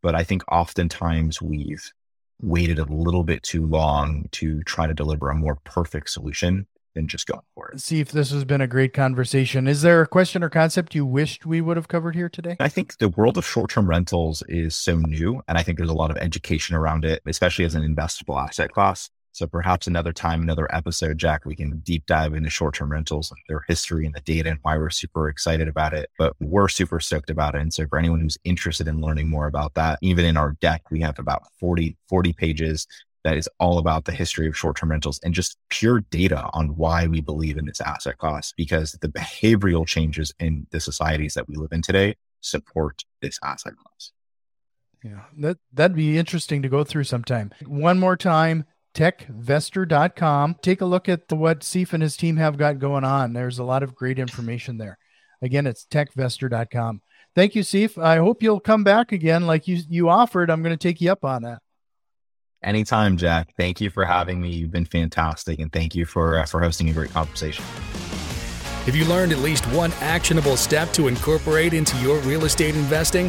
But 0.04 0.14
I 0.14 0.22
think 0.22 0.42
oftentimes 0.52 1.40
we've 1.40 1.90
waited 2.38 2.78
a 2.78 2.84
little 2.84 3.24
bit 3.24 3.42
too 3.42 3.64
long 3.64 4.28
to 4.32 4.62
try 4.64 4.86
to 4.86 4.92
deliver 4.92 5.30
a 5.30 5.34
more 5.34 5.56
perfect 5.64 6.10
solution 6.10 6.66
than 6.94 7.08
just 7.08 7.26
going 7.26 7.40
for 7.54 7.70
it. 7.70 7.78
Seif 7.78 8.08
this 8.08 8.30
has 8.30 8.44
been 8.44 8.60
a 8.60 8.66
great 8.66 8.92
conversation. 8.92 9.66
Is 9.66 9.80
there 9.80 10.02
a 10.02 10.06
question 10.06 10.44
or 10.44 10.50
concept 10.50 10.94
you 10.94 11.06
wished 11.06 11.46
we 11.46 11.62
would 11.62 11.78
have 11.78 11.88
covered 11.88 12.14
here 12.14 12.28
today? 12.28 12.54
I 12.60 12.68
think 12.68 12.98
the 12.98 13.08
world 13.08 13.38
of 13.38 13.46
short 13.46 13.70
term 13.70 13.88
rentals 13.88 14.42
is 14.46 14.76
so 14.76 14.98
new. 14.98 15.40
And 15.48 15.56
I 15.56 15.62
think 15.62 15.78
there's 15.78 15.88
a 15.88 15.94
lot 15.94 16.10
of 16.10 16.18
education 16.18 16.76
around 16.76 17.06
it, 17.06 17.22
especially 17.24 17.64
as 17.64 17.74
an 17.74 17.82
investable 17.82 18.38
asset 18.38 18.72
class. 18.72 19.08
So 19.34 19.48
perhaps 19.48 19.88
another 19.88 20.12
time, 20.12 20.42
another 20.42 20.72
episode, 20.72 21.18
Jack, 21.18 21.44
we 21.44 21.56
can 21.56 21.80
deep 21.80 22.06
dive 22.06 22.34
into 22.34 22.48
short 22.50 22.76
term 22.76 22.92
rentals 22.92 23.32
and 23.32 23.40
their 23.48 23.64
history 23.66 24.06
and 24.06 24.14
the 24.14 24.20
data 24.20 24.48
and 24.48 24.60
why 24.62 24.78
we're 24.78 24.90
super 24.90 25.28
excited 25.28 25.66
about 25.66 25.92
it. 25.92 26.08
But 26.16 26.34
we're 26.38 26.68
super 26.68 27.00
stoked 27.00 27.30
about 27.30 27.56
it. 27.56 27.60
And 27.60 27.74
so 27.74 27.84
for 27.88 27.98
anyone 27.98 28.20
who's 28.20 28.38
interested 28.44 28.86
in 28.86 29.00
learning 29.00 29.28
more 29.28 29.48
about 29.48 29.74
that, 29.74 29.98
even 30.02 30.24
in 30.24 30.36
our 30.36 30.52
deck, 30.60 30.88
we 30.92 31.00
have 31.00 31.18
about 31.18 31.42
40, 31.58 31.96
40 32.08 32.32
pages 32.34 32.86
that 33.24 33.36
is 33.36 33.48
all 33.58 33.78
about 33.78 34.04
the 34.04 34.12
history 34.12 34.46
of 34.46 34.56
short 34.56 34.76
term 34.76 34.92
rentals 34.92 35.18
and 35.24 35.34
just 35.34 35.56
pure 35.68 36.04
data 36.10 36.48
on 36.52 36.76
why 36.76 37.08
we 37.08 37.20
believe 37.20 37.58
in 37.58 37.66
this 37.66 37.80
asset 37.80 38.18
class 38.18 38.54
because 38.56 38.92
the 39.00 39.08
behavioral 39.08 39.84
changes 39.84 40.32
in 40.38 40.68
the 40.70 40.78
societies 40.78 41.34
that 41.34 41.48
we 41.48 41.56
live 41.56 41.72
in 41.72 41.82
today 41.82 42.14
support 42.40 43.02
this 43.20 43.40
asset 43.42 43.74
class. 43.76 44.12
Yeah, 45.02 45.24
that 45.38 45.58
that'd 45.72 45.96
be 45.96 46.16
interesting 46.16 46.62
to 46.62 46.68
go 46.68 46.84
through 46.84 47.04
sometime. 47.04 47.52
One 47.66 47.98
more 47.98 48.16
time, 48.16 48.64
techvestor.com. 48.94 50.56
Take 50.62 50.80
a 50.80 50.86
look 50.86 51.08
at 51.08 51.28
the, 51.28 51.36
what 51.36 51.60
Seif 51.60 51.92
and 51.92 52.02
his 52.02 52.16
team 52.16 52.36
have 52.36 52.56
got 52.56 52.78
going 52.78 53.04
on. 53.04 53.32
There's 53.32 53.58
a 53.58 53.64
lot 53.64 53.82
of 53.82 53.94
great 53.94 54.18
information 54.18 54.78
there. 54.78 54.98
Again, 55.42 55.66
it's 55.66 55.84
techvestor.com. 55.84 57.02
Thank 57.34 57.54
you, 57.54 57.62
Seif. 57.62 58.00
I 58.00 58.18
hope 58.18 58.42
you'll 58.42 58.60
come 58.60 58.84
back 58.84 59.12
again 59.12 59.46
like 59.46 59.66
you, 59.66 59.80
you 59.88 60.08
offered. 60.08 60.50
I'm 60.50 60.62
going 60.62 60.76
to 60.76 60.82
take 60.82 61.00
you 61.00 61.10
up 61.10 61.24
on 61.24 61.42
that. 61.42 61.58
Anytime, 62.62 63.18
Jack. 63.18 63.52
Thank 63.58 63.80
you 63.80 63.90
for 63.90 64.04
having 64.04 64.40
me. 64.40 64.50
You've 64.50 64.70
been 64.70 64.86
fantastic. 64.86 65.58
And 65.58 65.70
thank 65.70 65.94
you 65.94 66.06
for, 66.06 66.38
uh, 66.38 66.46
for 66.46 66.60
hosting 66.60 66.88
a 66.88 66.92
great 66.92 67.10
conversation. 67.10 67.64
Have 68.86 68.96
you 68.96 69.04
learned 69.06 69.32
at 69.32 69.38
least 69.38 69.64
one 69.66 69.92
actionable 70.00 70.56
step 70.56 70.92
to 70.92 71.08
incorporate 71.08 71.74
into 71.74 71.96
your 71.98 72.18
real 72.20 72.44
estate 72.44 72.74
investing? 72.74 73.28